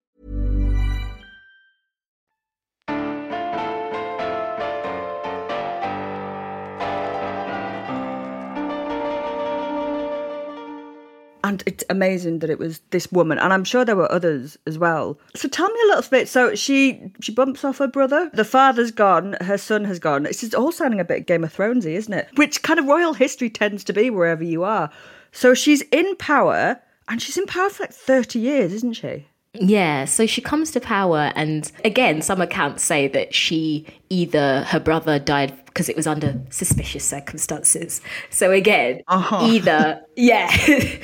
And 11.51 11.63
it's 11.65 11.83
amazing 11.89 12.39
that 12.39 12.49
it 12.49 12.57
was 12.57 12.79
this 12.91 13.11
woman. 13.11 13.37
And 13.37 13.51
i'm 13.51 13.65
sure 13.65 13.83
there 13.83 13.97
were 13.97 14.11
others 14.11 14.57
as 14.65 14.77
well. 14.77 15.19
So 15.35 15.49
tell 15.49 15.69
me 15.69 15.79
a 15.83 15.87
little 15.87 16.09
bit. 16.09 16.29
So 16.29 16.55
she 16.55 17.11
she 17.19 17.33
bumps 17.33 17.65
off 17.65 17.79
her 17.79 17.87
brother. 17.87 18.31
The 18.33 18.45
father's 18.45 18.91
gone. 18.91 19.35
Her 19.41 19.57
son 19.57 19.83
has 19.85 19.99
gone. 19.99 20.25
It's 20.25 20.53
all 20.53 20.71
sounding 20.71 21.01
a 21.01 21.05
bit 21.05 21.27
game 21.27 21.43
of 21.43 21.53
thronesy 21.53 21.93
isn't 21.95 22.13
it? 22.13 22.29
Which 22.35 22.63
kind 22.63 22.79
of 22.79 22.85
royal 22.85 23.13
history 23.13 23.49
tends 23.49 23.83
to 23.85 23.93
be 23.93 24.09
wherever 24.09 24.43
you 24.43 24.63
are. 24.63 24.89
So 25.33 25.53
she's 25.53 25.81
in 25.91 26.15
power 26.15 26.79
and 27.09 27.21
she's 27.21 27.37
in 27.37 27.45
power 27.45 27.69
for 27.69 27.83
like 27.83 27.93
30 27.93 28.39
years 28.39 28.71
isn't 28.73 28.93
she? 28.93 29.27
Yeah, 29.53 30.05
so 30.05 30.25
she 30.25 30.39
comes 30.39 30.71
to 30.71 30.79
power, 30.79 31.33
and 31.35 31.69
again, 31.83 32.21
some 32.21 32.39
accounts 32.39 32.85
say 32.85 33.09
that 33.09 33.35
she 33.35 33.85
either 34.09 34.63
her 34.63 34.79
brother 34.79 35.19
died 35.19 35.60
because 35.73 35.87
it 35.87 35.95
was 35.95 36.05
under 36.05 36.39
suspicious 36.49 37.03
circumstances. 37.03 38.01
So 38.29 38.51
again, 38.51 39.01
uh-huh. 39.07 39.47
either 39.47 40.01
yeah, 40.15 40.49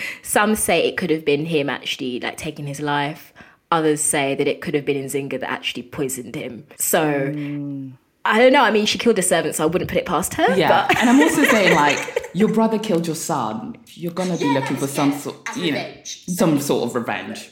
some 0.24 0.56
say 0.56 0.88
it 0.88 0.98
could 0.98 1.10
have 1.10 1.26
been 1.26 1.46
him 1.46 1.70
actually 1.70 2.20
like 2.20 2.38
taking 2.38 2.68
his 2.68 2.82
life. 2.82 3.34
Others 3.72 4.02
say 4.02 4.36
that 4.36 4.48
it 4.48 4.62
could 4.62 4.74
have 4.74 4.86
been 4.86 5.04
Nzinga 5.06 5.40
that 5.40 5.50
actually 5.50 5.84
poisoned 5.84 6.36
him. 6.36 6.66
So. 6.78 7.04
Mm. 7.04 7.94
I 8.30 8.40
don't 8.40 8.52
know. 8.52 8.64
I 8.64 8.72
mean, 8.72 8.86
she 8.86 8.98
killed 8.98 9.18
a 9.20 9.22
servant, 9.22 9.56
so 9.56 9.64
I 9.64 9.68
wouldn't 9.68 9.90
put 9.90 9.98
it 9.98 10.06
past 10.06 10.34
her. 10.34 10.54
Yeah, 10.54 10.86
but... 10.86 10.98
and 10.98 11.10
I'm 11.10 11.22
also 11.22 11.46
saying 11.46 11.74
like 11.76 12.30
your 12.34 12.50
brother 12.50 12.78
killed 12.78 13.08
your 13.08 13.16
son. 13.16 13.78
You're 13.94 14.12
gonna 14.12 14.36
be 14.36 14.44
yeah, 14.44 14.52
looking 14.52 14.76
for 14.76 14.86
some 14.86 15.14
sort, 15.14 15.38
you 15.56 15.72
know, 15.72 15.94
some 16.04 16.60
sort 16.60 16.90
of 16.90 16.96
revenge 16.96 17.50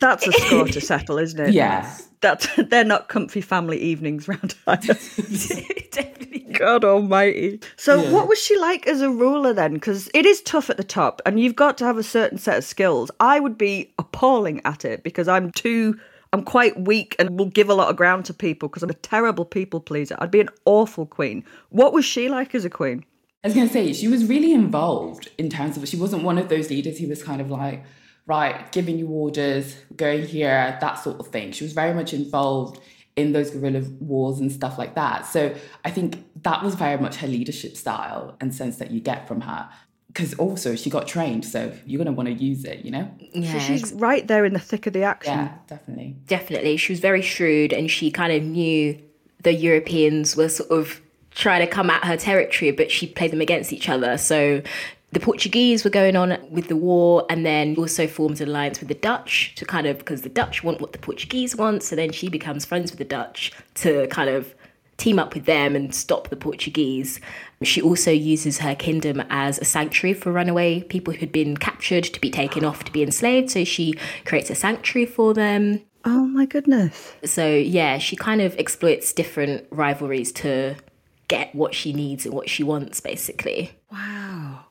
That's 0.00 0.26
a 0.26 0.32
score 0.32 0.66
to 0.66 0.80
settle, 0.80 1.18
isn't 1.18 1.38
it? 1.38 1.52
Yeah. 1.54 1.94
That's 2.20 2.48
they're 2.56 2.84
not 2.84 3.08
comfy 3.08 3.40
family 3.40 3.78
evenings 3.80 4.28
round. 4.28 4.54
God 6.52 6.84
Almighty. 6.84 7.60
So, 7.76 8.02
Yeah. 8.02 8.10
what 8.12 8.28
was 8.28 8.38
she 8.42 8.56
like 8.58 8.86
as 8.86 9.00
a 9.00 9.10
ruler 9.10 9.52
then? 9.52 9.74
Because 9.74 10.10
it 10.14 10.26
is 10.26 10.42
tough 10.42 10.68
at 10.70 10.76
the 10.76 10.84
top, 10.84 11.22
and 11.24 11.40
you've 11.40 11.56
got 11.56 11.78
to 11.78 11.84
have 11.84 11.96
a 11.96 12.02
certain 12.02 12.38
set 12.38 12.58
of 12.58 12.64
skills. 12.64 13.10
I 13.20 13.40
would 13.40 13.56
be 13.56 13.92
appalling 13.98 14.60
at 14.64 14.84
it 14.84 15.02
because 15.02 15.28
I'm 15.28 15.50
too. 15.52 15.98
I'm 16.32 16.44
quite 16.44 16.78
weak 16.82 17.16
and 17.18 17.36
will 17.36 17.46
give 17.46 17.68
a 17.68 17.74
lot 17.74 17.88
of 17.90 17.96
ground 17.96 18.24
to 18.26 18.34
people 18.34 18.68
because 18.68 18.84
I'm 18.84 18.90
a 18.90 18.94
terrible 18.94 19.44
people 19.44 19.80
pleaser. 19.80 20.14
I'd 20.20 20.30
be 20.30 20.38
an 20.40 20.48
awful 20.64 21.04
queen. 21.04 21.42
What 21.70 21.92
was 21.92 22.04
she 22.04 22.28
like 22.28 22.54
as 22.54 22.64
a 22.64 22.70
queen? 22.70 23.04
I 23.42 23.48
was 23.48 23.54
going 23.56 23.66
to 23.66 23.72
say, 23.72 23.92
she 23.92 24.06
was 24.06 24.24
really 24.26 24.52
involved 24.52 25.28
in 25.38 25.50
terms 25.50 25.76
of, 25.76 25.88
she 25.88 25.96
wasn't 25.96 26.22
one 26.22 26.38
of 26.38 26.48
those 26.48 26.70
leaders 26.70 26.98
who 27.00 27.08
was 27.08 27.20
kind 27.24 27.40
of 27.40 27.50
like, 27.50 27.82
right, 28.26 28.70
giving 28.72 28.98
you 28.98 29.08
orders, 29.08 29.76
going 29.96 30.26
here, 30.26 30.78
that 30.80 30.94
sort 30.94 31.18
of 31.20 31.28
thing. 31.28 31.52
She 31.52 31.64
was 31.64 31.72
very 31.72 31.94
much 31.94 32.12
involved 32.12 32.80
in 33.16 33.32
those 33.32 33.50
guerrilla 33.50 33.80
wars 34.00 34.38
and 34.38 34.50
stuff 34.50 34.78
like 34.78 34.94
that. 34.94 35.26
So 35.26 35.54
I 35.84 35.90
think 35.90 36.24
that 36.42 36.62
was 36.62 36.74
very 36.74 37.00
much 37.00 37.16
her 37.16 37.26
leadership 37.26 37.76
style 37.76 38.36
and 38.40 38.54
sense 38.54 38.76
that 38.76 38.90
you 38.90 39.00
get 39.00 39.26
from 39.26 39.42
her. 39.42 39.68
Because 40.08 40.34
also 40.34 40.74
she 40.74 40.90
got 40.90 41.06
trained, 41.06 41.44
so 41.44 41.72
you're 41.86 41.98
going 41.98 42.06
to 42.06 42.12
want 42.12 42.28
to 42.28 42.34
use 42.34 42.64
it, 42.64 42.84
you 42.84 42.90
know? 42.90 43.08
Yeah, 43.32 43.52
So 43.52 43.58
she's 43.60 43.92
right 43.92 44.26
there 44.26 44.44
in 44.44 44.54
the 44.54 44.58
thick 44.58 44.86
of 44.86 44.92
the 44.92 45.04
action. 45.04 45.32
Yeah, 45.32 45.52
definitely. 45.68 46.16
Definitely. 46.26 46.76
She 46.78 46.92
was 46.92 46.98
very 46.98 47.22
shrewd 47.22 47.72
and 47.72 47.88
she 47.88 48.10
kind 48.10 48.32
of 48.32 48.42
knew 48.42 49.00
the 49.42 49.54
Europeans 49.54 50.36
were 50.36 50.48
sort 50.48 50.70
of 50.70 51.00
trying 51.30 51.60
to 51.60 51.66
come 51.66 51.90
at 51.90 52.04
her 52.04 52.16
territory, 52.16 52.72
but 52.72 52.90
she 52.90 53.06
played 53.06 53.30
them 53.30 53.40
against 53.40 53.72
each 53.72 53.88
other. 53.88 54.18
So 54.18 54.62
the 55.12 55.20
Portuguese 55.20 55.82
were 55.84 55.90
going 55.90 56.16
on 56.16 56.38
with 56.50 56.68
the 56.68 56.76
war 56.76 57.26
and 57.28 57.44
then 57.44 57.74
also 57.76 58.06
formed 58.06 58.40
an 58.40 58.48
alliance 58.48 58.78
with 58.78 58.88
the 58.88 58.94
Dutch 58.94 59.54
to 59.56 59.64
kind 59.64 59.86
of, 59.86 59.98
because 59.98 60.22
the 60.22 60.28
Dutch 60.28 60.62
want 60.62 60.80
what 60.80 60.92
the 60.92 60.98
Portuguese 60.98 61.56
want. 61.56 61.82
So 61.82 61.96
then 61.96 62.12
she 62.12 62.28
becomes 62.28 62.64
friends 62.64 62.92
with 62.92 62.98
the 62.98 63.04
Dutch 63.04 63.52
to 63.74 64.06
kind 64.08 64.30
of 64.30 64.54
team 64.96 65.18
up 65.18 65.34
with 65.34 65.46
them 65.46 65.74
and 65.74 65.94
stop 65.94 66.28
the 66.28 66.36
Portuguese. 66.36 67.20
She 67.62 67.82
also 67.82 68.10
uses 68.10 68.58
her 68.58 68.74
kingdom 68.74 69.22
as 69.30 69.58
a 69.58 69.64
sanctuary 69.64 70.14
for 70.14 70.30
runaway 70.30 70.82
people 70.82 71.14
who'd 71.14 71.32
been 71.32 71.56
captured 71.56 72.04
to 72.04 72.20
be 72.20 72.30
taken 72.30 72.64
off 72.64 72.84
to 72.84 72.92
be 72.92 73.02
enslaved. 73.02 73.50
So 73.50 73.64
she 73.64 73.94
creates 74.24 74.50
a 74.50 74.54
sanctuary 74.54 75.06
for 75.06 75.34
them. 75.34 75.80
Oh 76.04 76.26
my 76.26 76.46
goodness. 76.46 77.14
So 77.24 77.48
yeah, 77.48 77.98
she 77.98 78.14
kind 78.14 78.40
of 78.40 78.54
exploits 78.58 79.12
different 79.12 79.66
rivalries 79.70 80.32
to 80.32 80.76
get 81.28 81.54
what 81.54 81.74
she 81.74 81.92
needs 81.92 82.24
and 82.26 82.34
what 82.34 82.48
she 82.48 82.62
wants, 82.62 83.00
basically. 83.00 83.72
Wow. 83.90 84.66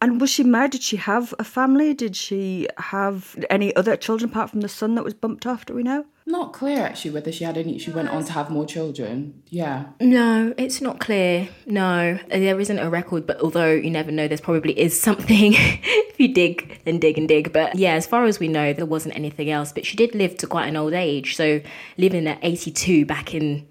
And 0.00 0.20
was 0.20 0.30
she 0.30 0.44
married? 0.44 0.72
Did 0.72 0.82
she 0.82 0.96
have 0.96 1.34
a 1.38 1.44
family? 1.44 1.92
Did 1.92 2.14
she 2.14 2.68
have 2.76 3.36
any 3.50 3.74
other 3.74 3.96
children 3.96 4.30
apart 4.30 4.50
from 4.50 4.60
the 4.60 4.68
son 4.68 4.94
that 4.94 5.04
was 5.04 5.14
bumped 5.14 5.44
off? 5.44 5.66
Do 5.66 5.74
we 5.74 5.82
know? 5.82 6.06
Not 6.24 6.52
clear 6.52 6.84
actually 6.84 7.12
whether 7.12 7.32
she 7.32 7.44
had 7.44 7.56
any, 7.56 7.78
she 7.78 7.90
went 7.90 8.10
on 8.10 8.22
to 8.26 8.32
have 8.32 8.50
more 8.50 8.66
children. 8.66 9.42
Yeah. 9.48 9.86
No, 9.98 10.54
it's 10.58 10.80
not 10.80 11.00
clear. 11.00 11.48
No, 11.66 12.18
there 12.28 12.60
isn't 12.60 12.78
a 12.78 12.90
record, 12.90 13.26
but 13.26 13.40
although 13.40 13.72
you 13.72 13.90
never 13.90 14.12
know, 14.12 14.28
there's 14.28 14.42
probably 14.42 14.78
is 14.78 15.00
something 15.00 15.54
if 15.56 16.20
you 16.20 16.32
dig 16.32 16.80
and 16.84 17.00
dig 17.00 17.16
and 17.18 17.26
dig. 17.26 17.52
But 17.52 17.76
yeah, 17.76 17.94
as 17.94 18.06
far 18.06 18.24
as 18.24 18.38
we 18.38 18.46
know, 18.46 18.72
there 18.72 18.86
wasn't 18.86 19.16
anything 19.16 19.50
else. 19.50 19.72
But 19.72 19.86
she 19.86 19.96
did 19.96 20.14
live 20.14 20.36
to 20.36 20.46
quite 20.46 20.68
an 20.68 20.76
old 20.76 20.92
age. 20.92 21.34
So 21.34 21.60
living 21.96 22.26
at 22.28 22.38
82 22.42 23.06
back 23.06 23.34
in 23.34 23.66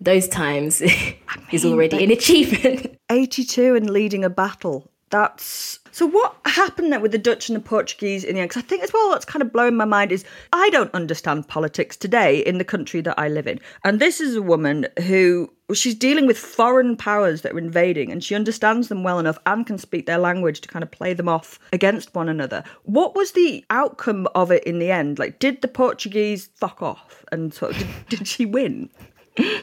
those 0.00 0.26
times 0.28 0.82
is 1.52 1.64
already 1.64 2.02
an 2.02 2.10
achievement. 2.10 2.98
82 3.10 3.76
and 3.76 3.88
leading 3.88 4.24
a 4.24 4.30
battle. 4.30 4.89
That's 5.10 5.80
so. 5.90 6.06
What 6.06 6.36
happened 6.44 6.92
there 6.92 7.00
with 7.00 7.10
the 7.10 7.18
Dutch 7.18 7.48
and 7.48 7.56
the 7.56 7.60
Portuguese 7.60 8.22
in 8.22 8.36
the 8.36 8.40
end? 8.40 8.50
Because 8.50 8.62
I 8.62 8.66
think 8.66 8.84
as 8.84 8.92
well, 8.92 9.08
what's 9.08 9.24
kind 9.24 9.42
of 9.42 9.52
blowing 9.52 9.76
my 9.76 9.84
mind 9.84 10.12
is 10.12 10.24
I 10.52 10.70
don't 10.70 10.94
understand 10.94 11.48
politics 11.48 11.96
today 11.96 12.38
in 12.38 12.58
the 12.58 12.64
country 12.64 13.00
that 13.00 13.18
I 13.18 13.28
live 13.28 13.48
in, 13.48 13.58
and 13.84 13.98
this 13.98 14.20
is 14.20 14.36
a 14.36 14.42
woman 14.42 14.86
who 15.04 15.52
she's 15.74 15.96
dealing 15.96 16.26
with 16.26 16.38
foreign 16.38 16.96
powers 16.96 17.42
that 17.42 17.52
are 17.52 17.58
invading, 17.58 18.12
and 18.12 18.22
she 18.22 18.36
understands 18.36 18.86
them 18.86 19.02
well 19.02 19.18
enough 19.18 19.38
and 19.46 19.66
can 19.66 19.78
speak 19.78 20.06
their 20.06 20.18
language 20.18 20.60
to 20.60 20.68
kind 20.68 20.84
of 20.84 20.92
play 20.92 21.12
them 21.12 21.28
off 21.28 21.58
against 21.72 22.14
one 22.14 22.28
another. 22.28 22.62
What 22.84 23.16
was 23.16 23.32
the 23.32 23.64
outcome 23.70 24.28
of 24.36 24.52
it 24.52 24.62
in 24.64 24.78
the 24.78 24.92
end? 24.92 25.18
Like, 25.18 25.40
did 25.40 25.60
the 25.60 25.68
Portuguese 25.68 26.50
fuck 26.54 26.82
off, 26.82 27.24
and 27.32 27.52
sort 27.52 27.72
of 27.72 27.78
did, 27.78 27.88
did 28.10 28.28
she 28.28 28.46
win? 28.46 28.90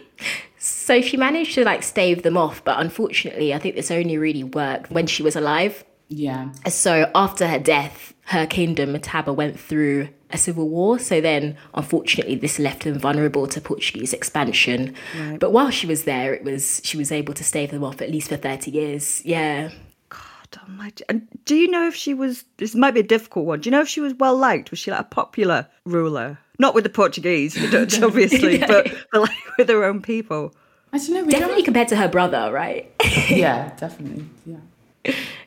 So 0.88 1.02
she 1.02 1.18
managed 1.18 1.54
to 1.56 1.66
like 1.66 1.84
stave 1.84 2.24
them 2.24 2.38
off, 2.38 2.64
but 2.64 2.80
unfortunately, 2.80 3.54
I 3.54 3.60
think 3.60 3.76
this 3.76 3.92
only 3.92 4.18
really 4.18 4.46
worked 4.46 4.90
when 4.90 5.06
she 5.06 5.22
was 5.22 5.36
alive. 5.36 5.84
Yeah. 6.08 6.54
So 6.70 7.12
after 7.14 7.46
her 7.46 7.60
death, 7.60 8.14
her 8.28 8.48
kingdom, 8.48 8.94
Matamba, 8.94 9.36
went 9.36 9.60
through 9.60 10.08
a 10.30 10.38
civil 10.38 10.70
war. 10.70 10.98
So 10.98 11.20
then, 11.20 11.58
unfortunately, 11.74 12.36
this 12.36 12.58
left 12.58 12.86
them 12.86 12.98
vulnerable 12.98 13.48
to 13.48 13.60
Portuguese 13.60 14.14
expansion. 14.14 14.96
Right. 15.20 15.38
But 15.38 15.52
while 15.52 15.72
she 15.72 15.88
was 15.88 16.06
there, 16.06 16.34
it 16.34 16.46
was 16.46 16.80
she 16.86 16.96
was 16.96 17.12
able 17.12 17.34
to 17.34 17.44
stave 17.44 17.72
them 17.72 17.84
off 17.84 18.02
at 18.02 18.10
least 18.10 18.30
for 18.30 18.38
thirty 18.38 18.72
years. 18.72 19.22
Yeah. 19.26 19.72
God 20.08 20.58
Almighty. 20.70 21.04
And 21.10 21.28
do 21.44 21.56
you 21.58 21.68
know 21.70 21.86
if 21.90 21.96
she 21.96 22.14
was? 22.14 22.46
This 22.60 22.76
might 22.76 22.94
be 22.94 23.02
a 23.02 23.04
difficult 23.04 23.46
one. 23.46 23.60
Do 23.60 23.68
you 23.68 23.72
know 23.72 23.82
if 23.82 23.90
she 23.90 24.00
was 24.00 24.14
well 24.14 24.38
liked? 24.38 24.72
Was 24.72 24.80
she 24.80 24.92
like 24.92 25.02
a 25.02 25.04
popular 25.04 25.68
ruler? 25.84 26.40
Not 26.60 26.76
with 26.76 26.86
the 26.86 26.90
Portuguese, 26.90 27.56
the 27.56 27.68
Dutch, 27.72 28.02
obviously, 28.02 28.60
but, 28.60 28.90
but 29.12 29.22
like 29.24 29.58
with 29.58 29.68
her 29.68 29.84
own 29.84 30.02
people. 30.02 30.54
I 30.94 30.98
don't 30.98 31.14
know. 31.14 31.24
We 31.24 31.32
Definitely 31.32 31.64
compared 31.64 31.90
to 31.90 31.96
her 31.96 32.08
brother, 32.08 32.52
right? 32.52 32.92
yeah, 33.30 33.74
definitely. 33.80 34.26
Yeah. 34.46 34.58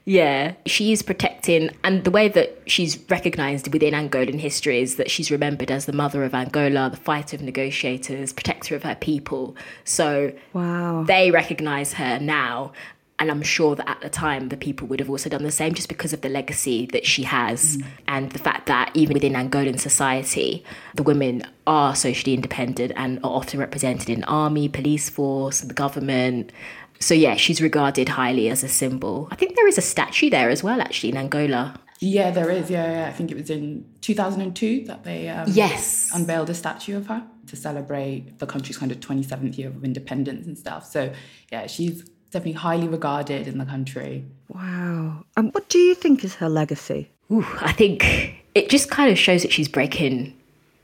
Yeah, 0.06 0.54
she 0.64 0.92
is 0.92 1.02
protecting, 1.02 1.70
and 1.84 2.04
the 2.04 2.10
way 2.10 2.28
that 2.28 2.62
she's 2.66 2.98
recognized 3.10 3.72
within 3.72 3.92
Angolan 3.92 4.40
history 4.40 4.80
is 4.80 4.96
that 4.96 5.10
she's 5.10 5.30
remembered 5.30 5.70
as 5.70 5.84
the 5.84 5.92
mother 5.92 6.24
of 6.24 6.34
Angola, 6.34 6.88
the 6.90 6.96
fighter 6.96 7.36
of 7.36 7.42
negotiators, 7.42 8.32
protector 8.32 8.74
of 8.74 8.82
her 8.82 8.94
people. 8.94 9.54
So 9.84 10.32
wow. 10.52 11.04
they 11.06 11.30
recognize 11.30 11.92
her 11.94 12.18
now. 12.18 12.72
And 13.20 13.30
I'm 13.30 13.42
sure 13.42 13.76
that 13.76 13.86
at 13.88 14.00
the 14.00 14.08
time, 14.08 14.48
the 14.48 14.56
people 14.56 14.88
would 14.88 14.98
have 14.98 15.10
also 15.10 15.28
done 15.28 15.42
the 15.42 15.50
same 15.50 15.74
just 15.74 15.88
because 15.90 16.14
of 16.14 16.22
the 16.22 16.30
legacy 16.30 16.86
that 16.86 17.06
she 17.06 17.22
has 17.24 17.78
and 18.08 18.32
the 18.32 18.38
fact 18.38 18.66
that 18.66 18.90
even 18.94 19.12
within 19.12 19.34
Angolan 19.34 19.78
society, 19.78 20.64
the 20.94 21.02
women 21.02 21.42
are 21.66 21.94
socially 21.94 22.32
independent 22.32 22.92
and 22.96 23.18
are 23.18 23.30
often 23.30 23.60
represented 23.60 24.08
in 24.08 24.24
army, 24.24 24.68
police 24.68 25.10
force, 25.10 25.60
the 25.60 25.74
government. 25.74 26.50
So 26.98 27.12
yeah, 27.12 27.36
she's 27.36 27.60
regarded 27.60 28.08
highly 28.08 28.48
as 28.48 28.64
a 28.64 28.68
symbol. 28.68 29.28
I 29.30 29.34
think 29.36 29.54
there 29.54 29.68
is 29.68 29.76
a 29.76 29.82
statue 29.82 30.30
there 30.30 30.48
as 30.48 30.62
well, 30.62 30.80
actually, 30.80 31.10
in 31.10 31.18
Angola. 31.18 31.78
Yeah, 32.00 32.30
there 32.30 32.50
is. 32.50 32.70
Yeah, 32.70 32.90
yeah. 32.90 33.08
I 33.08 33.12
think 33.12 33.30
it 33.30 33.36
was 33.36 33.50
in 33.50 33.84
2002 34.00 34.84
that 34.86 35.04
they 35.04 35.28
um, 35.28 35.46
Yes. 35.52 36.10
unveiled 36.14 36.48
a 36.48 36.54
statue 36.54 36.96
of 36.96 37.06
her 37.08 37.22
to 37.48 37.56
celebrate 37.56 38.38
the 38.38 38.46
country's 38.46 38.78
kind 38.78 38.90
of 38.90 39.00
27th 39.00 39.58
year 39.58 39.68
of 39.68 39.84
independence 39.84 40.46
and 40.46 40.56
stuff. 40.56 40.86
So 40.90 41.12
yeah, 41.52 41.66
she's 41.66 42.08
definitely 42.30 42.52
highly 42.52 42.88
regarded 42.88 43.46
in 43.48 43.58
the 43.58 43.64
country. 43.64 44.24
Wow. 44.48 45.24
And 45.36 45.52
what 45.52 45.68
do 45.68 45.78
you 45.78 45.94
think 45.94 46.24
is 46.24 46.36
her 46.36 46.48
legacy? 46.48 47.10
Ooh, 47.30 47.46
I 47.60 47.72
think 47.72 48.42
it 48.54 48.68
just 48.68 48.90
kind 48.90 49.10
of 49.10 49.18
shows 49.18 49.42
that 49.42 49.52
she's 49.52 49.68
breaking 49.68 50.36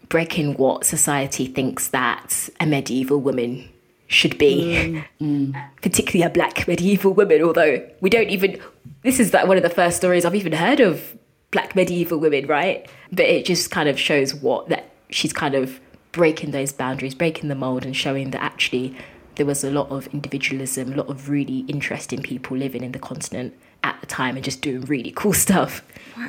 breaking 0.08 0.54
what 0.54 0.84
society 0.84 1.46
thinks 1.46 1.88
that 1.88 2.48
a 2.60 2.66
medieval 2.66 3.18
woman 3.18 3.68
should 4.06 4.38
be. 4.38 5.02
Mm. 5.20 5.70
Particularly 5.82 6.22
a 6.24 6.32
black 6.32 6.68
medieval 6.68 7.12
woman, 7.12 7.42
although 7.42 7.84
we 8.00 8.10
don't 8.10 8.30
even 8.30 8.60
this 9.02 9.18
is 9.18 9.32
like 9.32 9.46
one 9.46 9.56
of 9.56 9.62
the 9.62 9.70
first 9.70 9.96
stories 9.96 10.24
I've 10.24 10.34
even 10.34 10.52
heard 10.52 10.80
of 10.80 11.16
black 11.50 11.74
medieval 11.74 12.18
women, 12.18 12.46
right? 12.46 12.88
But 13.10 13.26
it 13.26 13.44
just 13.44 13.70
kind 13.70 13.88
of 13.88 13.98
shows 13.98 14.34
what 14.34 14.68
that 14.68 14.90
she's 15.10 15.32
kind 15.32 15.54
of 15.54 15.80
breaking 16.12 16.50
those 16.50 16.72
boundaries, 16.72 17.14
breaking 17.14 17.48
the 17.48 17.54
mold 17.54 17.84
and 17.84 17.96
showing 17.96 18.30
that 18.30 18.42
actually 18.42 18.96
there 19.36 19.46
was 19.46 19.62
a 19.62 19.70
lot 19.70 19.88
of 19.90 20.06
individualism, 20.08 20.92
a 20.92 20.96
lot 20.96 21.08
of 21.08 21.28
really 21.28 21.60
interesting 21.68 22.22
people 22.22 22.56
living 22.56 22.82
in 22.82 22.92
the 22.92 22.98
continent 22.98 23.54
at 23.84 24.00
the 24.00 24.06
time 24.06 24.36
and 24.36 24.44
just 24.44 24.62
doing 24.62 24.82
really 24.82 25.12
cool 25.12 25.32
stuff. 25.46 25.82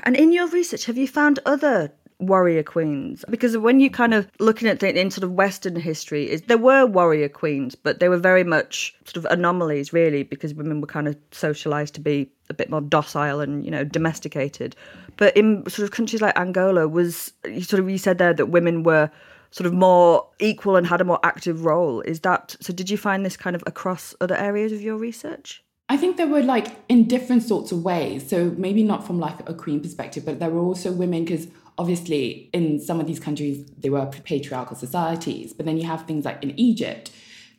And 0.03 0.15
in 0.15 0.31
your 0.31 0.47
research, 0.47 0.85
have 0.85 0.97
you 0.97 1.07
found 1.07 1.39
other 1.45 1.91
warrior 2.19 2.63
queens? 2.63 3.23
Because 3.29 3.57
when 3.57 3.79
you 3.79 3.89
kind 3.89 4.13
of 4.13 4.29
looking 4.39 4.67
at 4.67 4.83
it 4.83 4.97
in 4.97 5.09
sort 5.11 5.23
of 5.23 5.31
Western 5.31 5.75
history, 5.75 6.29
is 6.29 6.41
there 6.43 6.57
were 6.57 6.85
warrior 6.85 7.29
queens, 7.29 7.75
but 7.75 7.99
they 7.99 8.09
were 8.09 8.17
very 8.17 8.43
much 8.43 8.93
sort 9.05 9.17
of 9.17 9.25
anomalies, 9.31 9.93
really, 9.93 10.23
because 10.23 10.53
women 10.53 10.81
were 10.81 10.87
kind 10.87 11.07
of 11.07 11.15
socialized 11.31 11.93
to 11.95 12.01
be 12.01 12.29
a 12.49 12.53
bit 12.53 12.69
more 12.69 12.81
docile 12.81 13.39
and 13.39 13.63
you 13.65 13.71
know 13.71 13.83
domesticated. 13.83 14.75
But 15.15 15.35
in 15.35 15.67
sort 15.69 15.85
of 15.85 15.91
countries 15.91 16.21
like 16.21 16.37
Angola, 16.37 16.87
was 16.87 17.33
you 17.45 17.61
sort 17.61 17.79
of 17.79 17.89
you 17.89 17.97
said 17.97 18.17
there 18.17 18.33
that 18.33 18.47
women 18.47 18.83
were 18.83 19.09
sort 19.57 19.65
of 19.65 19.73
more 19.73 20.27
equal 20.39 20.75
and 20.75 20.85
had 20.85 21.01
a 21.01 21.03
more 21.03 21.19
active 21.23 21.65
role. 21.65 22.01
Is 22.01 22.19
that 22.19 22.55
so? 22.61 22.71
Did 22.71 22.91
you 22.91 22.97
find 22.97 23.25
this 23.25 23.35
kind 23.35 23.55
of 23.55 23.63
across 23.65 24.13
other 24.21 24.35
areas 24.35 24.71
of 24.71 24.81
your 24.81 24.97
research? 24.97 25.63
I 25.89 25.97
think 25.97 26.17
there 26.17 26.27
were 26.27 26.43
like 26.43 26.67
in 26.89 27.07
different 27.07 27.41
sorts 27.41 27.71
of 27.71 27.83
ways. 27.83 28.29
So 28.29 28.53
maybe 28.57 28.83
not 28.83 29.07
from 29.07 29.19
like 29.19 29.49
a 29.49 29.55
queen 29.55 29.79
perspective, 29.81 30.25
but 30.25 30.39
there 30.39 30.51
were 30.51 30.61
also 30.61 30.91
women 30.91 31.25
because 31.25 31.47
obviously 31.77 32.49
in 32.53 32.79
some 32.79 32.99
of 32.99 33.07
these 33.07 33.19
countries 33.19 33.65
they 33.79 33.89
were 33.89 34.05
patriarchal 34.05 34.75
societies. 34.75 35.53
But 35.53 35.65
then 35.65 35.77
you 35.77 35.87
have 35.87 36.05
things 36.05 36.23
like 36.25 36.43
in 36.43 36.57
Egypt, 36.59 37.09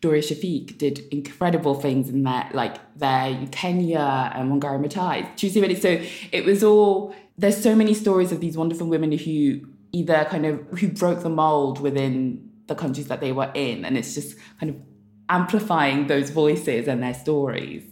Doria 0.01 0.23
Shafiq 0.23 0.79
did 0.79 1.01
incredible 1.11 1.75
things 1.75 2.09
in 2.09 2.23
that, 2.23 2.55
like 2.55 2.77
there, 2.97 3.49
Kenya 3.51 4.31
and 4.35 4.53
Wangari 4.53 4.79
Maathai. 4.85 5.35
Do 5.35 5.47
you 5.47 5.53
see 5.53 5.61
what? 5.61 5.77
So 5.83 6.01
it 6.31 6.45
was 6.45 6.63
all. 6.63 7.15
There's 7.37 7.61
so 7.61 7.75
many 7.75 7.95
stories 7.95 8.33
of 8.33 8.41
these 8.41 8.57
wonderful 8.57 8.89
women 8.89 9.13
who 9.13 9.61
either 9.99 10.27
kind 10.31 10.47
of 10.47 10.61
who 10.79 10.89
broke 10.89 11.23
the 11.23 11.29
mold 11.29 11.81
within 11.81 12.49
the 12.67 12.75
countries 12.75 13.09
that 13.09 13.21
they 13.21 13.33
were 13.33 13.51
in. 13.55 13.85
And 13.85 13.97
it's 13.97 14.15
just 14.15 14.37
kind 14.61 14.71
of 14.71 14.77
amplifying 15.29 16.07
those 16.07 16.31
voices 16.31 16.89
and 16.89 17.03
their 17.03 17.15
stories. 17.15 17.85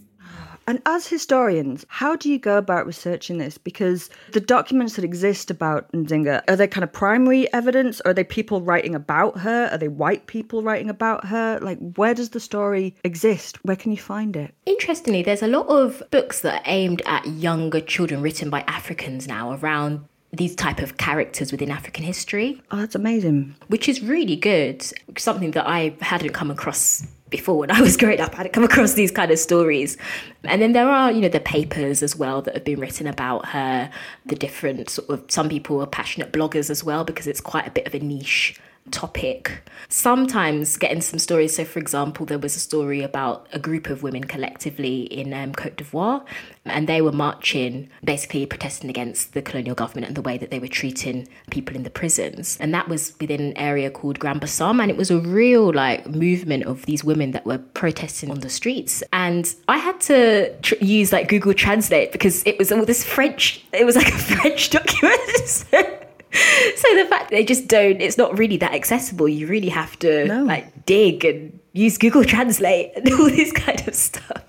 And 0.69 0.81
as 0.85 1.07
historians, 1.07 1.85
how 1.87 2.17
do 2.17 2.29
you 2.29 2.37
go 2.37 2.57
about 2.57 2.85
researching 2.85 3.37
this? 3.37 3.57
Because 3.57 4.09
the 4.33 4.41
documents 4.41 4.97
that 4.97 5.05
exist 5.05 5.49
about 5.49 5.89
Nzinga, 5.93 6.43
are 6.49 6.57
they 6.57 6.67
kind 6.67 6.83
of 6.83 6.91
primary 6.91 7.51
evidence? 7.53 8.01
Are 8.01 8.13
they 8.13 8.25
people 8.25 8.61
writing 8.61 8.93
about 8.93 9.37
her? 9.37 9.69
Are 9.71 9.77
they 9.77 9.87
white 9.87 10.27
people 10.27 10.63
writing 10.63 10.89
about 10.89 11.25
her? 11.25 11.57
Like, 11.61 11.79
where 11.95 12.13
does 12.13 12.31
the 12.31 12.41
story 12.41 12.95
exist? 13.05 13.63
Where 13.63 13.77
can 13.77 13.91
you 13.91 13.97
find 13.97 14.35
it? 14.35 14.53
Interestingly, 14.65 15.23
there's 15.23 15.41
a 15.41 15.47
lot 15.47 15.67
of 15.67 16.03
books 16.11 16.41
that 16.41 16.61
are 16.61 16.63
aimed 16.65 17.01
at 17.05 17.25
younger 17.25 17.79
children 17.79 18.21
written 18.21 18.49
by 18.49 18.65
Africans 18.67 19.25
now 19.25 19.53
around 19.53 20.03
these 20.33 20.55
type 20.55 20.79
of 20.79 20.97
characters 20.97 21.51
within 21.51 21.71
African 21.71 22.03
history. 22.03 22.61
Oh, 22.71 22.77
that's 22.77 22.95
amazing. 22.95 23.55
Which 23.67 23.87
is 23.87 24.01
really 24.01 24.35
good. 24.35 24.85
Something 25.17 25.51
that 25.51 25.67
I 25.67 25.95
hadn't 26.01 26.33
come 26.33 26.51
across 26.51 27.05
before 27.29 27.57
when 27.57 27.71
I 27.71 27.81
was 27.81 27.97
growing 28.01 28.19
up. 28.19 28.37
I 28.37 28.43
had 28.43 28.53
come 28.53 28.63
across 28.63 28.93
these 28.93 29.11
kind 29.11 29.31
of 29.31 29.39
stories. 29.39 29.97
And 30.43 30.61
then 30.61 30.73
there 30.73 30.89
are, 30.89 31.11
you 31.11 31.21
know, 31.21 31.29
the 31.29 31.39
papers 31.39 32.03
as 32.03 32.15
well 32.15 32.41
that 32.41 32.53
have 32.53 32.63
been 32.63 32.79
written 32.79 33.07
about 33.07 33.47
her, 33.47 33.89
the 34.25 34.35
different 34.35 34.89
sort 34.89 35.09
of, 35.09 35.23
some 35.29 35.49
people 35.49 35.81
are 35.81 35.87
passionate 35.87 36.31
bloggers 36.33 36.69
as 36.69 36.83
well 36.83 37.03
because 37.03 37.27
it's 37.27 37.41
quite 37.41 37.67
a 37.67 37.71
bit 37.71 37.87
of 37.87 37.93
a 37.93 37.99
niche 37.99 38.59
topic. 38.91 39.61
Sometimes 39.89 40.77
getting 40.77 41.01
some 41.01 41.19
stories. 41.19 41.55
So, 41.55 41.65
for 41.65 41.79
example, 41.79 42.25
there 42.25 42.39
was 42.39 42.55
a 42.55 42.59
story 42.59 43.01
about 43.01 43.47
a 43.53 43.59
group 43.59 43.89
of 43.89 44.03
women 44.03 44.23
collectively 44.23 45.01
in 45.03 45.33
um, 45.33 45.53
Cote 45.53 45.77
d'Ivoire, 45.77 46.23
and 46.65 46.87
they 46.87 47.01
were 47.01 47.11
marching, 47.11 47.89
basically 48.03 48.45
protesting 48.45 48.89
against 48.89 49.33
the 49.33 49.41
colonial 49.41 49.75
government 49.75 50.07
and 50.07 50.15
the 50.15 50.21
way 50.21 50.37
that 50.37 50.51
they 50.51 50.59
were 50.59 50.67
treating 50.67 51.27
people 51.51 51.75
in 51.75 51.83
the 51.83 51.89
prisons. 51.89 52.57
And 52.59 52.73
that 52.73 52.87
was 52.87 53.13
within 53.19 53.41
an 53.41 53.57
area 53.57 53.89
called 53.89 54.19
Grand 54.19 54.41
Bassam, 54.41 54.79
and 54.81 54.91
it 54.91 54.97
was 54.97 55.11
a 55.11 55.19
real 55.19 55.73
like 55.73 56.07
movement 56.07 56.65
of 56.65 56.85
these 56.85 57.03
women 57.03 57.31
that 57.31 57.45
were 57.45 57.59
protesting 57.59 58.31
on 58.31 58.41
the 58.41 58.49
streets. 58.49 59.03
And 59.13 59.53
I 59.67 59.77
had 59.77 59.99
to 60.01 60.55
tr- 60.61 60.75
use 60.81 61.11
like 61.11 61.29
Google 61.29 61.53
Translate 61.53 62.11
because 62.11 62.43
it 62.45 62.57
was 62.57 62.71
all 62.71 62.85
this 62.85 63.03
French. 63.03 63.63
It 63.73 63.85
was 63.85 63.95
like 63.95 64.07
a 64.07 64.17
French 64.17 64.69
document. 64.69 65.65
so 66.75 66.95
the 66.95 67.05
fact 67.09 67.31
they 67.31 67.43
just 67.43 67.67
don't 67.67 68.01
it's 68.01 68.17
not 68.17 68.37
really 68.37 68.57
that 68.57 68.73
accessible. 68.73 69.27
You 69.27 69.47
really 69.47 69.69
have 69.69 69.97
to 69.99 70.25
no. 70.25 70.43
like 70.43 70.85
dig 70.85 71.25
and 71.25 71.59
use 71.73 71.97
google 71.97 72.23
translate 72.23 72.91
and 72.95 73.11
all 73.13 73.29
this 73.29 73.51
kind 73.51 73.87
of 73.87 73.95
stuff. 73.95 74.43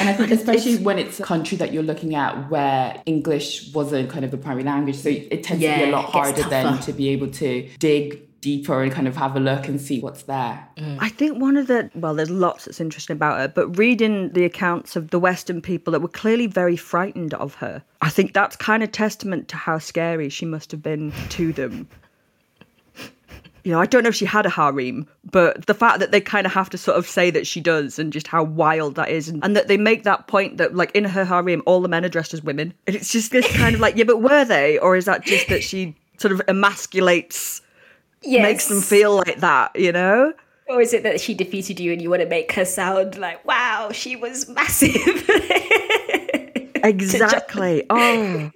And 0.00 0.08
I 0.08 0.12
think 0.12 0.30
especially 0.40 0.78
when 0.78 0.98
it's 0.98 1.20
a 1.20 1.22
country 1.22 1.56
that 1.58 1.72
you're 1.72 1.82
looking 1.82 2.14
at 2.14 2.50
where 2.50 3.00
English 3.06 3.72
wasn't 3.72 4.10
kind 4.10 4.24
of 4.24 4.30
the 4.30 4.36
primary 4.36 4.64
language, 4.64 4.96
so 4.96 5.08
it 5.08 5.44
tends 5.44 5.62
yeah, 5.62 5.78
to 5.78 5.84
be 5.84 5.90
a 5.90 5.92
lot 5.92 6.06
harder 6.06 6.42
then 6.42 6.78
to 6.80 6.92
be 6.92 7.08
able 7.10 7.28
to 7.28 7.68
dig 7.78 8.25
deeper 8.40 8.82
and 8.82 8.92
kind 8.92 9.08
of 9.08 9.16
have 9.16 9.34
a 9.34 9.40
look 9.40 9.66
and 9.66 9.80
see 9.80 10.00
what's 10.00 10.22
there. 10.24 10.68
Mm. 10.76 10.98
I 11.00 11.08
think 11.08 11.40
one 11.40 11.56
of 11.56 11.66
the, 11.66 11.90
well, 11.94 12.14
there's 12.14 12.30
lots 12.30 12.66
that's 12.66 12.80
interesting 12.80 13.14
about 13.14 13.38
her, 13.38 13.48
but 13.48 13.76
reading 13.76 14.32
the 14.32 14.44
accounts 14.44 14.94
of 14.94 15.10
the 15.10 15.18
Western 15.18 15.60
people 15.60 15.90
that 15.92 16.00
were 16.00 16.08
clearly 16.08 16.46
very 16.46 16.76
frightened 16.76 17.34
of 17.34 17.54
her, 17.56 17.82
I 18.02 18.08
think 18.08 18.34
that's 18.34 18.54
kind 18.54 18.82
of 18.82 18.92
testament 18.92 19.48
to 19.48 19.56
how 19.56 19.78
scary 19.78 20.28
she 20.28 20.44
must 20.44 20.70
have 20.70 20.82
been 20.82 21.12
to 21.30 21.52
them. 21.52 21.88
You 23.64 23.72
know, 23.72 23.80
I 23.80 23.86
don't 23.86 24.04
know 24.04 24.10
if 24.10 24.14
she 24.14 24.26
had 24.26 24.46
a 24.46 24.50
harem, 24.50 25.08
but 25.28 25.66
the 25.66 25.74
fact 25.74 25.98
that 25.98 26.12
they 26.12 26.20
kind 26.20 26.46
of 26.46 26.52
have 26.52 26.70
to 26.70 26.78
sort 26.78 26.96
of 26.96 27.04
say 27.04 27.32
that 27.32 27.48
she 27.48 27.60
does 27.60 27.98
and 27.98 28.12
just 28.12 28.28
how 28.28 28.44
wild 28.44 28.94
that 28.94 29.08
is, 29.08 29.28
and, 29.28 29.42
and 29.42 29.56
that 29.56 29.66
they 29.66 29.76
make 29.76 30.04
that 30.04 30.28
point 30.28 30.58
that, 30.58 30.76
like, 30.76 30.92
in 30.92 31.04
her 31.04 31.24
harem, 31.24 31.64
all 31.66 31.80
the 31.80 31.88
men 31.88 32.04
are 32.04 32.08
dressed 32.08 32.32
as 32.32 32.44
women. 32.44 32.72
And 32.86 32.94
it's 32.94 33.10
just 33.10 33.32
this 33.32 33.50
kind 33.56 33.74
of 33.74 33.80
like, 33.80 33.96
yeah, 33.96 34.04
but 34.04 34.22
were 34.22 34.44
they? 34.44 34.78
Or 34.78 34.94
is 34.94 35.06
that 35.06 35.24
just 35.24 35.48
that 35.48 35.64
she 35.64 35.96
sort 36.18 36.30
of 36.30 36.40
emasculates 36.46 37.60
yes. 38.26 38.42
makes 38.42 38.68
them 38.68 38.80
feel 38.80 39.16
like 39.16 39.38
that, 39.40 39.78
you 39.78 39.92
know? 39.92 40.32
Or 40.68 40.80
is 40.80 40.92
it 40.92 41.04
that 41.04 41.20
she 41.20 41.34
defeated 41.34 41.78
you 41.78 41.92
and 41.92 42.02
you 42.02 42.10
want 42.10 42.22
to 42.22 42.28
make 42.28 42.52
her 42.52 42.64
sound 42.64 43.16
like, 43.18 43.44
wow, 43.46 43.90
she 43.92 44.16
was 44.16 44.48
massive? 44.48 44.96
exactly. 46.84 47.84
oh. 47.90 48.50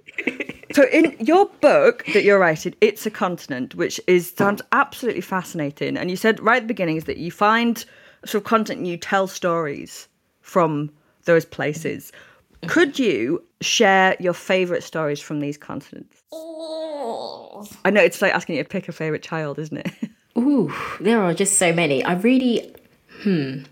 So 0.73 0.83
in 0.91 1.15
your 1.19 1.47
book 1.61 2.05
that 2.13 2.23
you're 2.23 2.39
writing, 2.39 2.75
It's 2.81 3.05
a 3.05 3.11
Continent, 3.11 3.75
which 3.75 3.99
is 4.07 4.31
sounds 4.31 4.61
absolutely 4.71 5.21
fascinating. 5.21 5.97
And 5.97 6.09
you 6.09 6.17
said 6.17 6.39
right 6.41 6.57
at 6.57 6.63
the 6.63 6.67
beginning 6.67 6.97
is 6.97 7.05
that 7.05 7.17
you 7.17 7.31
find 7.31 7.83
sort 8.25 8.43
of 8.43 8.43
content 8.43 8.79
and 8.79 8.87
you 8.87 8.97
tell 8.97 9.27
stories 9.27 10.07
from 10.41 10.91
those 11.25 11.45
places. 11.45 12.11
Could 12.67 12.99
you 12.99 13.43
share 13.61 14.15
your 14.19 14.33
favourite 14.33 14.83
stories 14.83 15.19
from 15.19 15.39
these 15.39 15.57
continents? 15.57 16.23
Oh. 16.31 17.67
I 17.85 17.89
know 17.89 18.01
it's 18.01 18.21
like 18.21 18.33
asking 18.33 18.55
you 18.55 18.63
to 18.63 18.69
pick 18.69 18.87
a 18.87 18.91
favourite 18.91 19.23
child, 19.23 19.59
isn't 19.59 19.77
it? 19.77 19.91
Ooh, 20.37 20.73
there 20.99 21.21
are 21.21 21.33
just 21.33 21.57
so 21.57 21.73
many. 21.73 22.03
I 22.03 22.13
really, 22.13 22.73
hmm. 23.21 23.63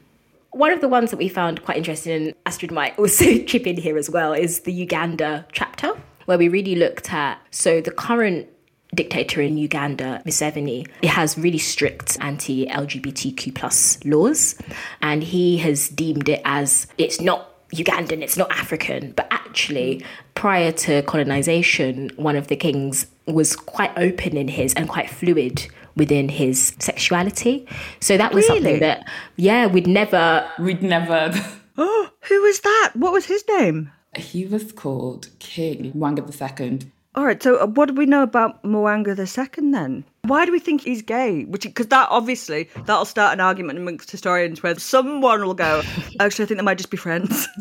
One 0.51 0.71
of 0.71 0.81
the 0.81 0.87
ones 0.87 1.11
that 1.11 1.17
we 1.17 1.29
found 1.29 1.63
quite 1.63 1.77
interesting, 1.77 2.11
and 2.11 2.33
Astrid 2.45 2.71
might 2.71 2.97
also 2.97 3.37
chip 3.45 3.67
in 3.67 3.77
here 3.77 3.97
as 3.97 4.09
well, 4.09 4.33
is 4.33 4.61
the 4.61 4.73
Uganda 4.73 5.45
chapter, 5.51 5.93
where 6.25 6.37
we 6.37 6.49
really 6.49 6.75
looked 6.75 7.13
at 7.13 7.39
so 7.51 7.81
the 7.81 7.91
current 7.91 8.47
dictator 8.95 9.41
in 9.41 9.57
Uganda, 9.57 10.21
Museveni, 10.25 10.87
has 11.03 11.37
really 11.37 11.59
strict 11.59 12.17
anti-LGBTQ 12.21 13.53
plus 13.53 14.03
laws, 14.03 14.55
and 15.01 15.23
he 15.23 15.57
has 15.59 15.89
deemed 15.89 16.27
it 16.27 16.41
as 16.45 16.87
it's 16.97 17.21
not 17.21 17.48
Ugandan, 17.73 18.21
it's 18.21 18.37
not 18.37 18.51
African. 18.51 19.11
But 19.11 19.27
actually, 19.31 20.03
prior 20.35 20.71
to 20.71 21.01
colonization, 21.03 22.11
one 22.15 22.35
of 22.35 22.47
the 22.47 22.55
kings 22.55 23.07
was 23.25 23.55
quite 23.55 23.91
open 23.97 24.37
in 24.37 24.47
his 24.47 24.73
and 24.73 24.89
quite 24.89 25.09
fluid 25.09 25.67
within 25.95 26.29
his 26.29 26.73
sexuality. 26.79 27.67
So 27.99 28.17
that 28.17 28.33
was 28.33 28.47
really? 28.47 28.59
something 28.59 28.79
that, 28.79 29.07
yeah, 29.35 29.67
we'd 29.67 29.87
never. 29.87 30.49
We'd 30.59 30.81
never. 30.81 31.31
oh, 31.77 32.09
who 32.21 32.41
was 32.41 32.59
that? 32.61 32.91
What 32.95 33.11
was 33.11 33.25
his 33.25 33.43
name? 33.59 33.91
He 34.15 34.45
was 34.45 34.71
called 34.71 35.29
King 35.39 35.93
Mwanga 35.93 36.21
II. 36.59 36.91
All 37.15 37.25
right, 37.25 37.41
so 37.41 37.59
uh, 37.59 37.65
what 37.65 37.87
do 37.87 37.95
we 37.95 38.05
know 38.05 38.21
about 38.21 38.61
Mwanga 38.63 39.17
II 39.17 39.71
then? 39.71 40.05
Why 40.25 40.45
do 40.45 40.51
we 40.51 40.59
think 40.59 40.81
he's 40.81 41.01
gay? 41.01 41.43
Which 41.45 41.63
because 41.63 41.87
that 41.87 42.07
obviously 42.11 42.69
that'll 42.85 43.05
start 43.05 43.33
an 43.33 43.39
argument 43.39 43.79
amongst 43.79 44.11
historians 44.11 44.61
where 44.61 44.77
someone 44.77 45.43
will 45.43 45.55
go, 45.55 45.81
actually, 46.19 46.43
I 46.43 46.47
think 46.47 46.59
they 46.59 46.63
might 46.63 46.77
just 46.77 46.91
be 46.91 46.97
friends. 46.97 47.47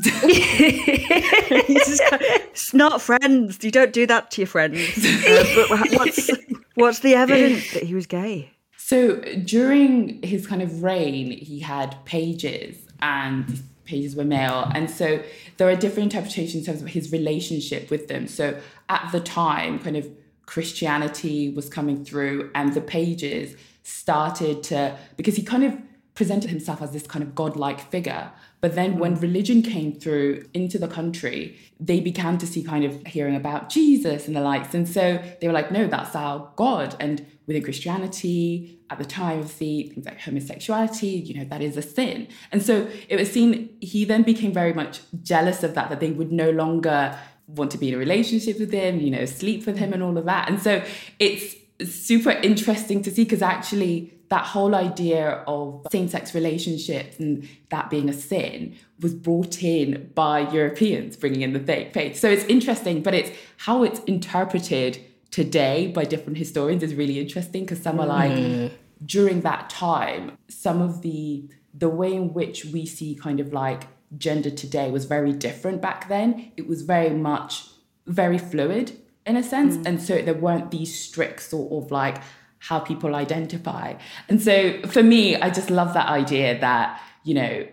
it's 1.56 2.74
not 2.74 3.00
friends. 3.00 3.64
You 3.64 3.70
don't 3.70 3.94
do 3.94 4.06
that 4.06 4.30
to 4.32 4.42
your 4.42 4.48
friends. 4.48 4.78
Uh, 4.98 5.66
but 5.70 5.70
what's 5.92 6.30
what's 6.74 6.98
the 6.98 7.14
evidence 7.14 7.72
that 7.72 7.84
he 7.84 7.94
was 7.94 8.06
gay? 8.06 8.50
So 8.76 9.16
during 9.44 10.22
his 10.22 10.46
kind 10.46 10.60
of 10.60 10.82
reign, 10.82 11.30
he 11.30 11.58
had 11.58 11.96
pages 12.04 12.76
and 13.00 13.62
pages 13.88 14.14
were 14.14 14.24
male. 14.24 14.70
And 14.74 14.90
so 14.90 15.22
there 15.56 15.68
are 15.68 15.74
different 15.74 16.12
interpretations 16.12 16.54
in 16.54 16.64
terms 16.64 16.82
of 16.82 16.88
his 16.88 17.10
relationship 17.10 17.90
with 17.90 18.08
them. 18.08 18.28
So 18.28 18.60
at 18.88 19.10
the 19.10 19.20
time, 19.20 19.78
kind 19.80 19.96
of 19.96 20.06
Christianity 20.46 21.50
was 21.50 21.68
coming 21.68 22.04
through, 22.04 22.50
and 22.54 22.74
the 22.74 22.80
pages 22.80 23.56
started 23.82 24.62
to, 24.64 24.96
because 25.16 25.36
he 25.36 25.42
kind 25.42 25.64
of 25.64 25.76
presented 26.14 26.50
himself 26.50 26.82
as 26.82 26.92
this 26.92 27.06
kind 27.06 27.22
of 27.22 27.34
godlike 27.34 27.80
figure. 27.80 28.30
But 28.60 28.74
then 28.74 28.98
when 28.98 29.16
mm. 29.16 29.22
religion 29.22 29.62
came 29.62 29.92
through 29.92 30.46
into 30.52 30.78
the 30.78 30.88
country, 30.88 31.56
they 31.78 32.00
began 32.00 32.38
to 32.38 32.46
see 32.46 32.62
kind 32.62 32.84
of 32.84 33.06
hearing 33.06 33.36
about 33.36 33.68
Jesus 33.68 34.26
and 34.26 34.34
the 34.34 34.40
likes. 34.40 34.74
And 34.74 34.88
so 34.88 35.22
they 35.40 35.46
were 35.46 35.52
like, 35.52 35.70
no, 35.70 35.86
that's 35.86 36.16
our 36.16 36.50
God. 36.56 36.96
And 36.98 37.24
within 37.46 37.62
Christianity, 37.62 38.80
at 38.90 38.98
the 38.98 39.04
time 39.04 39.40
of 39.40 39.58
the 39.58 39.84
things 39.84 40.06
like 40.06 40.20
homosexuality, 40.20 41.08
you 41.08 41.34
know, 41.34 41.44
that 41.44 41.62
is 41.62 41.76
a 41.76 41.82
sin. 41.82 42.28
And 42.50 42.62
so 42.62 42.88
it 43.08 43.16
was 43.16 43.30
seen, 43.30 43.70
he 43.80 44.04
then 44.04 44.22
became 44.22 44.52
very 44.52 44.72
much 44.72 45.00
jealous 45.22 45.62
of 45.62 45.74
that, 45.74 45.90
that 45.90 46.00
they 46.00 46.10
would 46.10 46.32
no 46.32 46.50
longer 46.50 47.16
want 47.46 47.70
to 47.70 47.78
be 47.78 47.88
in 47.88 47.94
a 47.94 47.98
relationship 47.98 48.58
with 48.58 48.72
him, 48.72 49.00
you 49.00 49.10
know, 49.10 49.24
sleep 49.24 49.66
with 49.66 49.78
him 49.78 49.92
and 49.92 50.02
all 50.02 50.16
of 50.18 50.24
that. 50.24 50.48
And 50.48 50.60
so 50.60 50.82
it's 51.18 51.54
super 51.84 52.30
interesting 52.30 53.02
to 53.02 53.10
see 53.10 53.24
because 53.24 53.42
actually 53.42 54.17
that 54.28 54.44
whole 54.44 54.74
idea 54.74 55.42
of 55.46 55.86
same-sex 55.90 56.34
relationships 56.34 57.18
and 57.18 57.48
that 57.70 57.88
being 57.88 58.08
a 58.08 58.12
sin 58.12 58.76
was 59.00 59.14
brought 59.14 59.62
in 59.62 60.10
by 60.14 60.40
Europeans 60.50 61.16
bringing 61.16 61.42
in 61.42 61.52
the 61.52 61.60
faith. 61.60 62.18
So 62.18 62.28
it's 62.28 62.44
interesting, 62.44 63.02
but 63.02 63.14
it's 63.14 63.30
how 63.58 63.82
it's 63.82 64.00
interpreted 64.00 64.98
today 65.30 65.88
by 65.88 66.04
different 66.04 66.38
historians 66.38 66.82
is 66.82 66.94
really 66.94 67.18
interesting 67.18 67.64
because 67.64 67.82
some 67.82 68.00
are 68.00 68.06
like 68.06 68.32
mm. 68.32 68.70
during 69.04 69.42
that 69.42 69.70
time, 69.70 70.36
some 70.48 70.80
of 70.82 71.02
the 71.02 71.48
the 71.74 71.88
way 71.88 72.14
in 72.14 72.32
which 72.32 72.64
we 72.64 72.84
see 72.84 73.14
kind 73.14 73.38
of 73.38 73.52
like 73.52 73.84
gender 74.16 74.50
today 74.50 74.90
was 74.90 75.04
very 75.04 75.32
different 75.32 75.80
back 75.80 76.08
then. 76.08 76.50
It 76.56 76.66
was 76.66 76.82
very 76.82 77.10
much 77.10 77.66
very 78.06 78.38
fluid 78.38 78.98
in 79.26 79.36
a 79.36 79.42
sense. 79.42 79.76
Mm. 79.76 79.86
And 79.86 80.02
so 80.02 80.22
there 80.22 80.34
weren't 80.34 80.70
these 80.70 80.98
strict 80.98 81.42
sort 81.42 81.70
of 81.72 81.90
like 81.90 82.22
how 82.58 82.78
people 82.78 83.14
identify. 83.14 83.94
And 84.28 84.42
so 84.42 84.80
for 84.88 85.02
me, 85.02 85.36
I 85.36 85.50
just 85.50 85.70
love 85.70 85.94
that 85.94 86.08
idea 86.08 86.58
that, 86.60 87.00
you 87.24 87.34
know, 87.34 87.66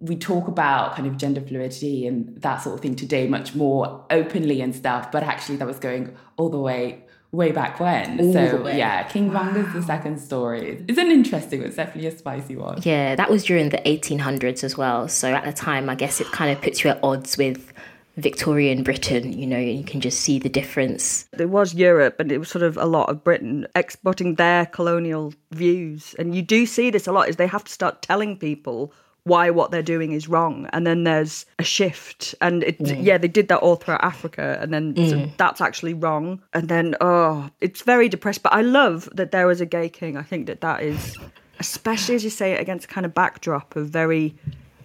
we 0.00 0.16
talk 0.16 0.48
about 0.48 0.96
kind 0.96 1.06
of 1.06 1.18
gender 1.18 1.42
fluidity 1.42 2.06
and 2.06 2.40
that 2.40 2.62
sort 2.62 2.74
of 2.74 2.80
thing 2.80 2.96
today 2.96 3.26
much 3.26 3.54
more 3.54 4.04
openly 4.10 4.62
and 4.62 4.74
stuff, 4.74 5.12
but 5.12 5.22
actually 5.22 5.56
that 5.56 5.66
was 5.66 5.78
going 5.78 6.16
all 6.36 6.48
the 6.48 6.58
way 6.58 7.04
way 7.32 7.52
back 7.52 7.78
when. 7.78 8.18
All 8.20 8.32
so 8.32 8.62
way. 8.62 8.78
yeah, 8.78 9.04
King 9.04 9.30
Mwanga's 9.30 9.72
the 9.72 9.82
second 9.82 10.18
story. 10.18 10.84
It's 10.88 10.98
an 10.98 11.10
interesting, 11.10 11.60
one. 11.60 11.68
it's 11.68 11.76
definitely 11.76 12.08
a 12.08 12.16
spicy 12.16 12.56
one. 12.56 12.80
Yeah, 12.82 13.14
that 13.14 13.30
was 13.30 13.44
during 13.44 13.68
the 13.68 13.78
1800s 13.78 14.64
as 14.64 14.76
well. 14.76 15.06
So 15.06 15.32
at 15.32 15.44
the 15.44 15.52
time, 15.52 15.88
I 15.88 15.94
guess 15.94 16.20
it 16.20 16.26
kind 16.28 16.50
of 16.50 16.62
puts 16.62 16.82
you 16.82 16.90
at 16.90 16.98
odds 17.02 17.38
with 17.38 17.72
Victorian 18.20 18.82
Britain. 18.82 19.32
You 19.32 19.46
know, 19.46 19.58
you 19.58 19.84
can 19.84 20.00
just 20.00 20.20
see 20.20 20.38
the 20.38 20.48
difference. 20.48 21.28
It 21.38 21.50
was 21.50 21.74
Europe, 21.74 22.20
and 22.20 22.30
it 22.30 22.38
was 22.38 22.48
sort 22.48 22.62
of 22.62 22.76
a 22.76 22.86
lot 22.86 23.08
of 23.08 23.24
Britain 23.24 23.66
exporting 23.74 24.36
their 24.36 24.66
colonial 24.66 25.32
views. 25.52 26.14
And 26.18 26.34
you 26.34 26.42
do 26.42 26.66
see 26.66 26.90
this 26.90 27.06
a 27.06 27.12
lot, 27.12 27.28
is 27.28 27.36
they 27.36 27.46
have 27.46 27.64
to 27.64 27.72
start 27.72 28.02
telling 28.02 28.36
people 28.36 28.92
why 29.24 29.50
what 29.50 29.70
they're 29.70 29.82
doing 29.82 30.12
is 30.12 30.28
wrong. 30.28 30.66
And 30.72 30.86
then 30.86 31.04
there's 31.04 31.44
a 31.58 31.62
shift. 31.62 32.34
And 32.40 32.62
it, 32.62 32.78
Mm. 32.78 33.04
yeah, 33.04 33.18
they 33.18 33.28
did 33.28 33.48
that 33.48 33.58
all 33.58 33.76
throughout 33.76 34.02
Africa. 34.02 34.58
And 34.62 34.72
then 34.72 34.96
so 34.96 35.16
Mm. 35.18 35.36
that's 35.36 35.60
actually 35.60 35.92
wrong. 35.92 36.40
And 36.54 36.68
then, 36.68 36.96
oh, 37.02 37.50
it's 37.60 37.82
very 37.82 38.08
depressed. 38.08 38.42
But 38.42 38.54
I 38.54 38.62
love 38.62 39.10
that 39.14 39.30
there 39.30 39.46
was 39.46 39.60
a 39.60 39.66
gay 39.66 39.90
king. 39.90 40.16
I 40.16 40.22
think 40.22 40.46
that 40.46 40.62
that 40.62 40.82
is, 40.82 41.18
especially 41.58 42.14
as 42.14 42.24
you 42.24 42.30
say 42.30 42.52
it, 42.54 42.60
against 42.62 42.86
a 42.86 42.88
kind 42.88 43.04
of 43.04 43.12
backdrop 43.12 43.76
of 43.76 43.88
very 43.90 44.34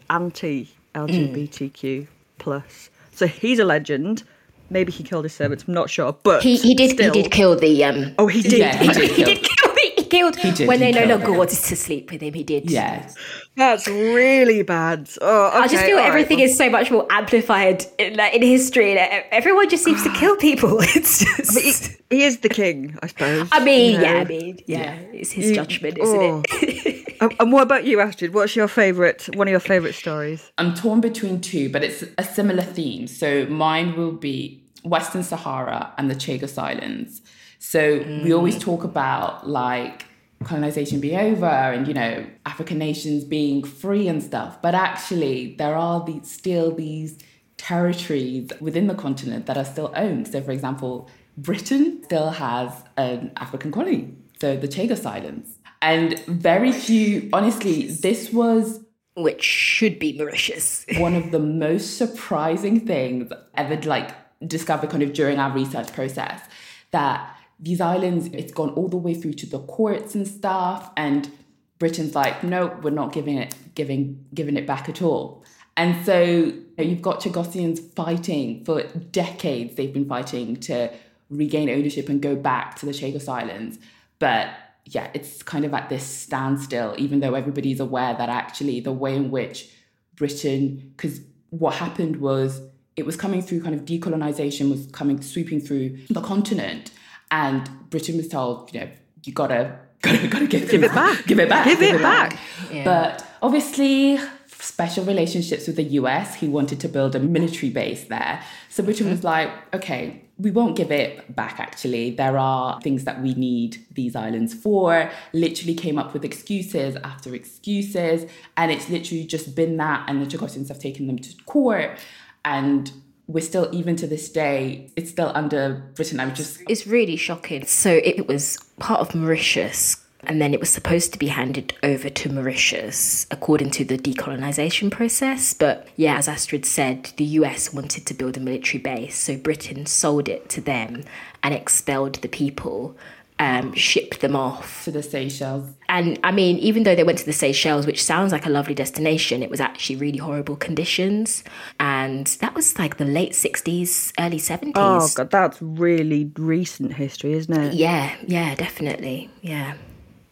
anti 0.10 0.67
LGBTQ 0.93 2.08
plus. 2.38 2.89
So 3.15 3.28
he's 3.28 3.60
a 3.60 3.65
legend. 3.65 4.23
Maybe 4.69 4.91
he 4.91 5.04
killed 5.04 5.25
his 5.25 5.34
servants. 5.34 5.65
I'm 5.67 5.73
not 5.75 5.89
sure, 5.89 6.13
but 6.23 6.41
He, 6.41 6.56
he 6.58 6.73
did 6.75 6.91
still- 6.91 7.13
he 7.13 7.21
did 7.21 7.32
kill 7.32 7.56
the 7.56 7.84
um. 7.84 8.13
Oh, 8.17 8.28
he 8.28 8.41
did. 8.41 8.54
Yeah, 8.60 8.75
he 8.78 8.88
did 8.88 9.10
he 9.12 9.15
kill. 9.15 9.25
did 9.25 9.43
kill 9.43 9.73
the, 9.73 9.82
he 9.97 10.04
killed 10.06 10.36
He 10.38 10.51
did, 10.51 10.67
when 10.67 10.80
he 10.82 10.91
they 10.91 11.06
no 11.06 11.15
longer 11.15 11.32
wanted 11.34 11.60
to 11.60 11.75
sleep 11.75 12.12
with 12.12 12.21
him. 12.21 12.34
He 12.34 12.43
did. 12.43 12.69
Yeah. 12.69 13.08
That's 13.56 13.88
really 13.88 14.63
bad. 14.63 15.08
Oh, 15.21 15.51
I 15.54 15.67
just 15.67 15.86
feel 15.86 15.97
everything 15.99 16.39
well- 16.39 16.47
is 16.49 16.58
so 16.58 16.69
much 16.69 16.89
more 16.91 17.06
amplified 17.12 17.86
in, 17.99 18.15
like, 18.17 18.34
in 18.34 18.41
history. 18.41 18.97
and 18.97 19.23
Everyone 19.32 19.69
just 19.69 19.84
seems 19.84 20.01
to 20.04 20.12
kill 20.13 20.36
people. 20.49 20.80
It's 20.95 21.19
just. 21.23 21.54
But 21.54 21.63
he, 22.10 22.17
he 22.17 22.23
is 22.23 22.39
the 22.39 22.49
king, 22.49 22.97
I 23.04 23.08
suppose. 23.08 23.47
I 23.51 23.63
mean, 23.63 23.95
you 23.95 24.01
yeah. 24.01 24.13
I 24.13 24.23
mean, 24.25 24.60
yeah, 24.65 24.95
it's 25.13 25.32
his 25.32 25.49
You- 25.49 25.56
judgment, 25.56 25.99
isn't 25.99 26.19
oh. 26.19 26.41
it? 26.51 27.04
and, 27.26 27.36
and 27.40 27.52
what 27.52 27.64
about 27.64 27.86
you, 27.86 28.00
Astrid? 28.00 28.34
What's 28.34 28.56
your 28.56 28.68
favourite? 28.68 29.36
One 29.36 29.48
of 29.48 29.52
your 29.52 29.60
favourite 29.60 29.96
stories? 29.96 30.52
I'm 30.58 30.74
torn 30.76 31.02
between 31.02 31.42
two, 31.42 31.70
but 31.70 31.84
it's 31.84 32.04
a 32.18 32.24
similar 32.24 32.62
theme. 32.62 33.08
So 33.08 33.46
mine 33.48 33.96
will 33.96 34.12
be 34.12 34.64
Western 34.84 35.24
Sahara 35.24 35.94
and 35.98 36.10
the 36.10 36.16
Chagos 36.16 36.62
Islands. 36.62 37.22
So 37.60 37.98
we 37.98 38.30
mm. 38.30 38.36
always 38.36 38.60
talk 38.60 38.84
about 38.84 39.50
like 39.50 40.06
colonization 40.44 41.00
being 41.00 41.18
over 41.18 41.48
and 41.48 41.88
you 41.88 41.94
know 41.94 42.24
African 42.46 42.78
nations 42.78 43.24
being 43.24 43.64
free 43.64 44.08
and 44.08 44.22
stuff, 44.22 44.62
but 44.62 44.76
actually 44.76 45.56
there 45.56 45.76
are 45.76 46.06
these 46.06 46.30
still 46.30 46.72
these 46.76 47.18
territories 47.58 48.52
within 48.60 48.86
the 48.86 48.94
continent 48.94 49.48
that 49.48 49.58
are 49.58 49.66
still 49.66 49.92
owned. 49.96 50.28
So 50.28 50.42
for 50.42 50.52
example, 50.52 51.10
Britain 51.38 52.04
still 52.04 52.30
has 52.30 52.72
an 52.98 53.32
African 53.38 53.72
colony, 53.72 54.14
so 54.40 54.56
the 54.56 54.68
Chagos 54.68 55.06
Islands. 55.06 55.55
And 55.86 56.17
very 56.21 56.71
few, 56.71 57.30
honestly, 57.32 57.86
this 57.86 58.34
was 58.34 58.84
Which 59.15 59.43
should 59.43 60.00
be 60.00 60.17
Mauritius. 60.17 60.84
one 60.98 61.13
of 61.13 61.30
the 61.32 61.39
most 61.39 61.98
surprising 61.98 62.80
things 62.88 63.32
ever 63.54 63.80
like 63.84 64.10
discovered 64.45 64.89
kind 64.89 65.04
of 65.04 65.13
during 65.13 65.38
our 65.38 65.52
research 65.52 65.93
process 65.93 66.41
that 66.89 67.38
these 67.60 67.80
islands 67.80 68.28
it's 68.34 68.52
gone 68.52 68.71
all 68.71 68.88
the 68.88 68.98
way 68.98 69.13
through 69.13 69.34
to 69.34 69.45
the 69.45 69.60
courts 69.60 70.13
and 70.13 70.28
stuff 70.28 70.91
and 70.98 71.32
britain's 71.80 72.13
like 72.13 72.43
no 72.43 72.78
we're 72.84 72.89
not 72.89 73.13
giving 73.13 73.38
it 73.38 73.56
giving 73.76 74.26
giving 74.34 74.58
it 74.58 74.67
back 74.67 74.89
at 74.89 75.02
all 75.02 75.41
and 75.78 76.06
so 76.06 76.21
you 76.21 76.65
know, 76.78 76.84
you've 76.84 77.02
got 77.02 77.21
Chagosians 77.21 77.80
fighting 77.95 78.65
for 78.65 78.84
decades 79.24 79.76
they've 79.76 79.93
been 79.93 80.08
fighting 80.08 80.58
to 80.58 80.91
regain 81.30 81.69
ownership 81.69 82.10
and 82.10 82.21
go 82.21 82.36
back 82.36 82.76
to 82.76 82.86
the 82.86 82.91
Chagos 82.91 83.30
Islands 83.30 83.80
but 84.19 84.50
yeah 84.86 85.10
it's 85.13 85.43
kind 85.43 85.65
of 85.65 85.74
at 85.74 85.89
this 85.89 86.06
standstill 86.06 86.93
even 86.98 87.19
though 87.19 87.34
everybody's 87.34 87.80
aware 87.80 88.13
that 88.13 88.30
actually 88.30 88.80
the 88.80 88.91
way 88.91 89.15
in 89.15 89.32
which 89.32 89.69
Britain, 90.15 90.93
because 90.95 91.21
what 91.50 91.76
happened 91.76 92.17
was 92.17 92.62
it 92.95 93.06
was 93.06 93.15
coming 93.15 93.41
through 93.41 93.62
kind 93.62 93.76
of 93.76 93.86
decolonization 93.86 94.69
was 94.69 94.88
coming 94.88 95.21
sweeping 95.21 95.60
through 95.60 95.98
the 96.10 96.21
continent, 96.21 96.91
and 97.32 97.69
Britain 97.89 98.17
was 98.17 98.28
told, 98.28 98.74
you 98.74 98.82
know, 98.82 98.89
you 99.24 99.34
gotta 99.34 99.78
gotta 100.02 100.28
gotta 100.28 100.48
give, 100.48 100.69
Give 100.69 100.84
it 100.84 100.93
back. 100.93 101.26
give 101.26 101.39
it 101.39 101.50
back, 101.50 101.65
Give 101.65 101.82
it 101.82 102.02
back. 102.02 102.38
Yeah. 102.71 102.84
But 102.84 103.26
obviously. 103.41 104.19
Special 104.58 105.06
relationships 105.06 105.67
with 105.67 105.76
the 105.76 105.84
US, 105.84 106.36
he 106.36 106.48
wanted 106.48 106.80
to 106.80 106.88
build 106.88 107.13
a 107.13 107.19
military 107.19 107.69
base 107.69 108.06
there. 108.06 108.41
So 108.69 108.84
Britain 108.84 109.08
was 109.08 109.19
mm-hmm. 109.19 109.28
like, 109.28 109.76
okay, 109.76 110.25
we 110.38 110.52
won't 110.52 110.76
give 110.76 110.91
it 110.91 111.34
back 111.36 111.60
actually. 111.60 112.12
There 112.12 112.38
are 112.38 112.82
things 112.82 113.06
that 113.06 113.21
we 113.21 113.34
need 113.36 113.86
these 113.93 114.15
islands 114.15 114.54
for. 114.54 115.10
Literally 115.34 115.74
came 115.74 115.98
up 115.98 116.13
with 116.13 116.26
excuses 116.26 116.95
after 116.98 117.34
excuses. 117.34 118.30
And 118.58 118.71
it's 118.71 118.89
literally 118.89 119.26
just 119.26 119.56
been 119.56 119.78
that. 119.78 120.10
And 120.10 120.21
the 120.21 120.26
Chagosians 120.26 120.67
have 120.67 120.80
taken 120.80 121.08
them 121.08 121.19
to 121.19 121.36
court. 121.45 121.98
And 122.43 122.91
we're 123.28 123.41
still, 123.41 123.69
even 123.71 123.95
to 123.95 124.08
this 124.08 124.30
day, 124.30 124.91
it's 124.95 125.10
still 125.10 125.32
under 125.34 125.89
Britain. 125.95 126.19
I'm 126.19 126.36
just, 126.36 126.62
It's 126.69 126.86
really 126.86 127.15
shocking. 127.15 127.65
So 127.65 127.89
it 128.04 128.28
was 128.28 128.58
part 128.80 129.00
of 129.00 129.15
Mauritius, 129.15 130.05
and 130.28 130.42
then 130.42 130.54
it 130.54 130.60
was 130.60 130.70
supposed 130.70 131.14
to 131.14 131.20
be 131.20 131.28
handed 131.28 131.74
over 131.84 132.10
to 132.10 132.32
Mauritius 132.32 133.28
according 133.32 133.72
to 133.72 133.86
the 133.86 133.98
decolonization 133.98 134.92
process. 134.92 135.54
But 135.54 135.88
yeah, 135.96 136.18
as 136.18 136.28
Astrid 136.28 136.66
said, 136.66 137.12
the 137.18 137.26
US 137.40 137.74
wanted 137.74 138.06
to 138.06 138.14
build 138.14 138.38
a 138.38 138.40
military 138.40 138.82
base, 138.82 139.18
so 139.18 139.38
Britain 139.38 139.86
sold 139.86 140.30
it 140.30 140.50
to 140.50 140.62
them 140.62 141.04
and 141.44 141.54
expelled 141.54 142.16
the 142.16 142.28
people. 142.28 142.96
Um, 143.38 143.74
shipped 143.74 144.22
them 144.22 144.34
off 144.34 144.86
to 144.86 144.92
the 144.92 145.04
Seychelles. 145.04 145.70
And 145.90 146.18
I 146.24 146.32
mean, 146.32 146.58
even 146.60 146.84
though 146.84 146.96
they 146.96 147.04
went 147.04 147.18
to 147.18 147.26
the 147.26 147.34
Seychelles, 147.34 147.86
which 147.86 148.02
sounds 148.02 148.32
like 148.32 148.46
a 148.46 148.50
lovely 148.50 148.74
destination, 148.74 149.44
it 149.44 149.50
was 149.50 149.60
actually 149.60 149.98
really 149.98 150.20
horrible 150.20 150.56
conditions. 150.56 151.44
And 151.78 152.28
that 152.40 152.56
was 152.56 152.80
like 152.80 152.96
the 152.96 153.04
late 153.04 153.34
60s, 153.34 154.14
early 154.18 154.38
70s. 154.38 154.72
Oh 154.76 155.10
god, 155.14 155.32
that's 155.32 155.62
really 155.62 156.32
recent 156.38 156.94
history, 156.94 157.34
isn't 157.34 157.54
it? 157.54 157.74
Yeah, 157.74 158.16
yeah, 158.26 158.56
definitely. 158.56 159.30
Yeah. 159.42 159.74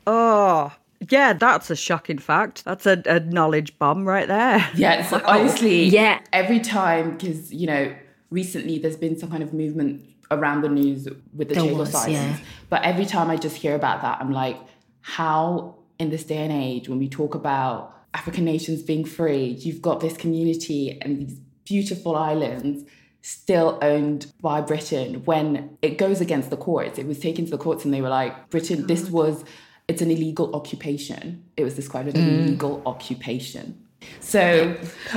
Oh, 0.08 0.74
yeah, 1.10 1.34
that's 1.34 1.70
a 1.70 1.76
shocking 1.76 2.18
fact. 2.18 2.64
That's 2.66 2.86
a, 2.86 3.02
a 3.06 3.20
knowledge 3.22 3.78
bomb 3.80 4.06
right 4.06 4.28
there. 4.28 4.68
Yeah, 4.76 5.06
so 5.06 5.22
oh, 5.24 5.40
honestly, 5.40 5.86
Yeah. 5.86 6.20
every 6.32 6.60
time, 6.60 7.18
because, 7.18 7.54
you 7.54 7.68
know, 7.68 7.94
recently 8.30 8.80
there's 8.80 8.96
been 8.98 9.18
some 9.18 9.30
kind 9.30 9.44
of 9.44 9.54
movement 9.54 10.02
around 10.32 10.62
the 10.62 10.70
news 10.70 11.08
with 11.36 11.50
the 11.50 11.56
There 11.56 11.64
Chagos 11.64 11.78
was, 11.78 11.96
Islands. 11.96 12.40
yeah. 12.40 12.46
But 12.70 12.84
every 12.84 13.06
time 13.06 13.30
I 13.30 13.36
just 13.38 13.56
hear 13.58 13.76
about 13.76 14.02
that, 14.02 14.20
I'm 14.22 14.32
like, 14.32 14.58
how 15.02 15.76
in 16.00 16.10
this 16.10 16.24
day 16.24 16.38
and 16.38 16.52
age, 16.52 16.90
when 16.90 16.98
we 17.00 17.08
talk 17.10 17.36
about 17.36 17.94
African 18.14 18.46
nations 18.46 18.82
being 18.82 19.06
free, 19.06 19.46
you've 19.48 19.82
got 19.82 20.00
this 20.00 20.16
community 20.18 20.98
and 21.02 21.20
these 21.28 21.40
beautiful 21.66 22.16
islands 22.16 22.84
still 23.22 23.78
owned 23.82 24.32
by 24.42 24.60
Britain 24.62 25.24
when 25.26 25.78
it 25.82 25.98
goes 25.98 26.20
against 26.20 26.50
the 26.50 26.58
courts. 26.58 26.98
It 26.98 27.08
was 27.08 27.20
taken 27.20 27.46
to 27.46 27.52
the 27.52 27.58
courts 27.58 27.86
and 27.86 27.94
they 27.94 28.02
were 28.02 28.10
like, 28.10 28.50
Britain, 28.50 28.86
this 28.88 29.10
was, 29.10 29.44
it's 29.88 30.02
an 30.02 30.12
illegal 30.12 30.56
occupation. 30.56 31.44
It 31.58 31.64
was 31.64 31.76
described 31.76 32.10
as 32.10 32.16
an 32.16 32.22
Mm. 32.22 32.44
illegal 32.46 32.82
occupation. 32.86 33.78
So 34.20 34.76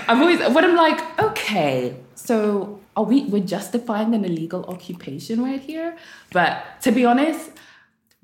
I'm 0.09 0.21
always, 0.21 0.39
when 0.55 0.65
I'm 0.65 0.77
like, 0.77 1.01
okay, 1.21 1.97
so 2.15 2.81
are 2.97 3.05
we, 3.05 3.25
we're 3.25 3.45
justifying 3.45 4.15
an 4.15 4.25
illegal 4.25 4.65
occupation 4.67 5.43
right 5.43 5.61
here? 5.61 5.97
But 6.33 6.63
to 6.83 6.93
be 6.93 7.05
honest, 7.05 7.51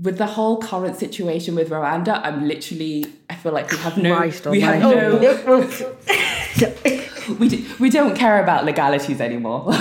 with 0.01 0.19
the 0.19 0.27
whole 0.27 0.59
current 0.61 0.97
situation 0.99 1.55
with 1.55 1.71
Rwanda, 1.71 2.21
I'm 2.25 2.49
literally, 2.49 3.07
I 3.31 3.35
feel 3.35 3.53
like 3.53 3.71
we 3.71 3.77
have 3.79 3.97
no, 3.99 4.17
Christ 4.17 4.47
we 4.47 4.61
have 4.61 4.81
no, 4.81 5.19
we, 7.39 7.49
d- 7.49 7.67
we 7.79 7.91
don't 7.91 8.17
care 8.17 8.43
about 8.43 8.65
legalities 8.65 9.21
anymore. 9.21 9.71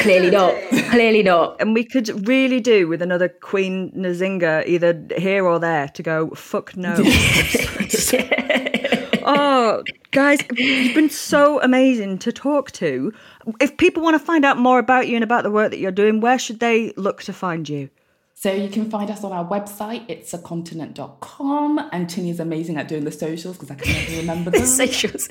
Clearly 0.00 0.30
not. 0.30 0.54
Clearly 0.90 1.22
not. 1.22 1.60
And 1.60 1.74
we 1.74 1.84
could 1.84 2.26
really 2.26 2.60
do 2.60 2.88
with 2.88 3.02
another 3.02 3.28
Queen 3.28 3.90
Nzinga, 3.92 4.66
either 4.66 5.04
here 5.16 5.46
or 5.46 5.58
there, 5.58 5.88
to 5.88 6.02
go, 6.02 6.30
fuck 6.30 6.76
no. 6.76 6.94
oh, 9.24 9.82
guys, 10.10 10.40
you've 10.56 10.94
been 10.94 11.10
so 11.10 11.60
amazing 11.60 12.18
to 12.18 12.32
talk 12.32 12.70
to. 12.72 13.12
If 13.60 13.76
people 13.76 14.02
want 14.02 14.14
to 14.14 14.24
find 14.24 14.44
out 14.44 14.58
more 14.58 14.78
about 14.78 15.08
you 15.08 15.16
and 15.16 15.24
about 15.24 15.42
the 15.42 15.50
work 15.50 15.70
that 15.70 15.78
you're 15.78 15.92
doing, 15.92 16.20
where 16.20 16.38
should 16.38 16.60
they 16.60 16.92
look 16.96 17.22
to 17.24 17.32
find 17.32 17.68
you? 17.68 17.90
So 18.44 18.52
you 18.52 18.68
can 18.68 18.90
find 18.90 19.10
us 19.10 19.24
on 19.24 19.32
our 19.32 19.48
website, 19.48 20.04
it's 20.06 20.34
a 20.34 20.38
continent.com. 20.38 21.78
And 21.92 22.10
Chinny's 22.10 22.40
amazing 22.40 22.76
at 22.76 22.88
doing 22.88 23.04
the 23.04 23.10
socials 23.10 23.56
because 23.56 23.70
I 23.70 23.76
can 23.76 23.90
never 23.90 24.16
remember 24.18 24.50
them. 24.50 24.66
Socials. 24.66 25.30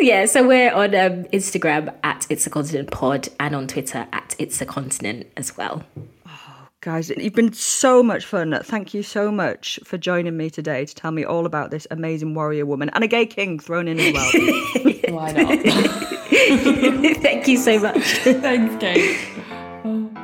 Yeah, 0.00 0.26
so 0.26 0.48
we're 0.48 0.72
on 0.72 0.92
um, 0.96 1.24
Instagram 1.26 1.94
at 2.02 2.26
It's 2.30 2.44
a 2.44 2.50
Continent 2.50 2.90
Pod 2.90 3.28
and 3.38 3.54
on 3.54 3.68
Twitter 3.68 4.08
at 4.12 4.34
It's 4.40 4.60
a 4.60 4.66
Continent 4.66 5.28
as 5.36 5.56
well. 5.56 5.84
Oh, 6.26 6.66
guys, 6.80 7.10
you've 7.10 7.32
been 7.32 7.52
so 7.52 8.02
much 8.02 8.24
fun. 8.24 8.58
Thank 8.64 8.92
you 8.92 9.04
so 9.04 9.30
much 9.30 9.78
for 9.84 9.96
joining 9.96 10.36
me 10.36 10.50
today 10.50 10.84
to 10.84 10.94
tell 10.96 11.12
me 11.12 11.22
all 11.22 11.46
about 11.46 11.70
this 11.70 11.86
amazing 11.92 12.34
warrior 12.34 12.66
woman 12.66 12.88
and 12.88 13.04
a 13.04 13.06
gay 13.06 13.24
king 13.24 13.60
thrown 13.60 13.86
in 13.86 14.00
as 14.00 14.12
well. 14.12 14.32
Why 15.14 15.30
not? 15.30 15.60
Thank 17.22 17.46
you 17.46 17.56
so 17.56 17.78
much. 17.78 18.02
Thanks, 18.02 18.82
Kate. 18.82 20.22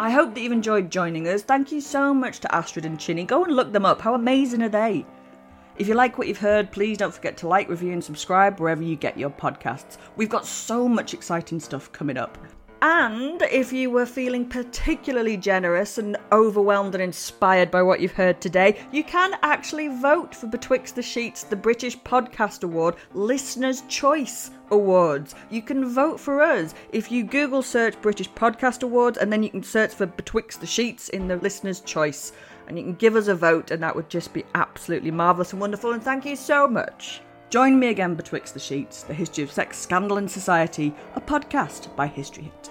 I 0.00 0.08
hope 0.08 0.32
that 0.32 0.40
you've 0.40 0.50
enjoyed 0.50 0.90
joining 0.90 1.28
us. 1.28 1.42
Thank 1.42 1.70
you 1.70 1.82
so 1.82 2.14
much 2.14 2.40
to 2.40 2.54
Astrid 2.54 2.86
and 2.86 2.98
Chinny. 2.98 3.24
Go 3.24 3.44
and 3.44 3.54
look 3.54 3.70
them 3.70 3.84
up. 3.84 4.00
How 4.00 4.14
amazing 4.14 4.62
are 4.62 4.70
they? 4.70 5.04
If 5.76 5.88
you 5.88 5.92
like 5.92 6.16
what 6.16 6.26
you've 6.26 6.38
heard, 6.38 6.72
please 6.72 6.96
don't 6.96 7.12
forget 7.12 7.36
to 7.36 7.48
like, 7.48 7.68
review, 7.68 7.92
and 7.92 8.02
subscribe 8.02 8.58
wherever 8.58 8.82
you 8.82 8.96
get 8.96 9.18
your 9.18 9.28
podcasts. 9.28 9.98
We've 10.16 10.30
got 10.30 10.46
so 10.46 10.88
much 10.88 11.12
exciting 11.12 11.60
stuff 11.60 11.92
coming 11.92 12.16
up. 12.16 12.38
And 12.82 13.42
if 13.42 13.74
you 13.74 13.90
were 13.90 14.06
feeling 14.06 14.48
particularly 14.48 15.36
generous 15.36 15.98
and 15.98 16.16
overwhelmed 16.32 16.94
and 16.94 17.02
inspired 17.02 17.70
by 17.70 17.82
what 17.82 18.00
you've 18.00 18.12
heard 18.12 18.40
today, 18.40 18.80
you 18.90 19.04
can 19.04 19.34
actually 19.42 19.88
vote 19.88 20.34
for 20.34 20.46
Betwixt 20.46 20.94
the 20.94 21.02
Sheets, 21.02 21.42
the 21.42 21.56
British 21.56 21.98
Podcast 21.98 22.64
Award 22.64 22.96
Listener's 23.12 23.82
Choice 23.82 24.50
Awards. 24.70 25.34
You 25.50 25.60
can 25.60 25.90
vote 25.90 26.18
for 26.18 26.40
us 26.40 26.74
if 26.90 27.12
you 27.12 27.22
Google 27.22 27.62
search 27.62 28.00
British 28.00 28.30
Podcast 28.30 28.82
Awards 28.82 29.18
and 29.18 29.30
then 29.30 29.42
you 29.42 29.50
can 29.50 29.62
search 29.62 29.92
for 29.92 30.06
Betwixt 30.06 30.62
the 30.62 30.66
Sheets 30.66 31.10
in 31.10 31.28
the 31.28 31.36
Listener's 31.36 31.80
Choice. 31.80 32.32
And 32.66 32.78
you 32.78 32.84
can 32.84 32.94
give 32.94 33.16
us 33.16 33.26
a 33.26 33.34
vote, 33.34 33.72
and 33.72 33.82
that 33.82 33.96
would 33.96 34.08
just 34.08 34.32
be 34.32 34.44
absolutely 34.54 35.10
marvellous 35.10 35.52
and 35.52 35.60
wonderful. 35.60 35.90
And 35.92 36.02
thank 36.02 36.24
you 36.24 36.36
so 36.36 36.68
much. 36.68 37.20
Join 37.50 37.80
me 37.80 37.88
again 37.88 38.14
betwixt 38.14 38.54
the 38.54 38.60
sheets, 38.60 39.02
the 39.02 39.12
history 39.12 39.42
of 39.42 39.50
sex, 39.50 39.76
scandal, 39.76 40.18
and 40.18 40.30
society, 40.30 40.94
a 41.16 41.20
podcast 41.20 41.94
by 41.96 42.06
History 42.06 42.44
Hit. 42.44 42.70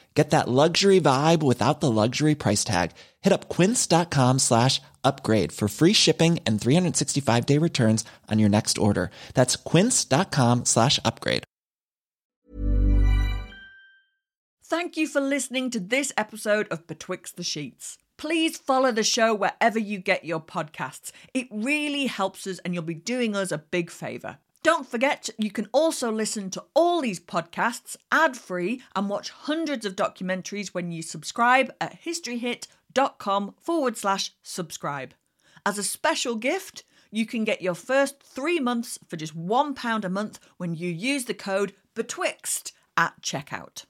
Get 0.13 0.31
that 0.31 0.49
luxury 0.49 0.99
vibe 0.99 1.41
without 1.41 1.79
the 1.79 1.89
luxury 1.89 2.35
price 2.35 2.65
tag. 2.65 2.91
Hit 3.21 3.31
up 3.31 3.47
quince.com 3.47 4.39
slash 4.39 4.81
upgrade 5.03 5.53
for 5.53 5.67
free 5.69 5.93
shipping 5.93 6.39
and 6.45 6.59
365 6.59 7.45
day 7.45 7.57
returns 7.57 8.03
on 8.29 8.39
your 8.39 8.49
next 8.49 8.77
order. 8.77 9.09
That's 9.33 9.55
quince.com 9.55 10.65
slash 10.65 10.99
upgrade. 11.05 11.43
Thank 14.63 14.95
you 14.95 15.05
for 15.05 15.19
listening 15.19 15.69
to 15.71 15.81
this 15.81 16.13
episode 16.15 16.67
of 16.69 16.87
Betwixt 16.87 17.35
the 17.35 17.43
Sheets. 17.43 17.97
Please 18.17 18.57
follow 18.57 18.91
the 18.91 19.03
show 19.03 19.33
wherever 19.33 19.77
you 19.79 19.97
get 19.97 20.23
your 20.23 20.39
podcasts. 20.39 21.11
It 21.33 21.47
really 21.51 22.05
helps 22.05 22.47
us 22.47 22.59
and 22.59 22.73
you'll 22.73 22.83
be 22.83 22.93
doing 22.93 23.35
us 23.35 23.51
a 23.51 23.57
big 23.57 23.89
favour. 23.89 24.37
Don't 24.63 24.87
forget, 24.87 25.29
you 25.39 25.49
can 25.49 25.67
also 25.71 26.11
listen 26.11 26.51
to 26.51 26.63
all 26.75 27.01
these 27.01 27.19
podcasts 27.19 27.95
ad 28.11 28.37
free 28.37 28.81
and 28.95 29.09
watch 29.09 29.31
hundreds 29.31 29.85
of 29.87 29.95
documentaries 29.95 30.69
when 30.69 30.91
you 30.91 31.01
subscribe 31.01 31.73
at 31.81 32.01
historyhit.com 32.03 33.55
forward 33.59 33.97
slash 33.97 34.33
subscribe. 34.43 35.15
As 35.65 35.79
a 35.79 35.83
special 35.83 36.35
gift, 36.35 36.83
you 37.09 37.25
can 37.25 37.43
get 37.43 37.63
your 37.63 37.73
first 37.73 38.21
three 38.21 38.59
months 38.59 38.99
for 39.07 39.17
just 39.17 39.35
£1 39.35 40.05
a 40.05 40.09
month 40.09 40.39
when 40.57 40.75
you 40.75 40.89
use 40.89 41.25
the 41.25 41.33
code 41.33 41.73
BETWIXT 41.95 42.71
at 42.95 43.19
checkout. 43.21 43.85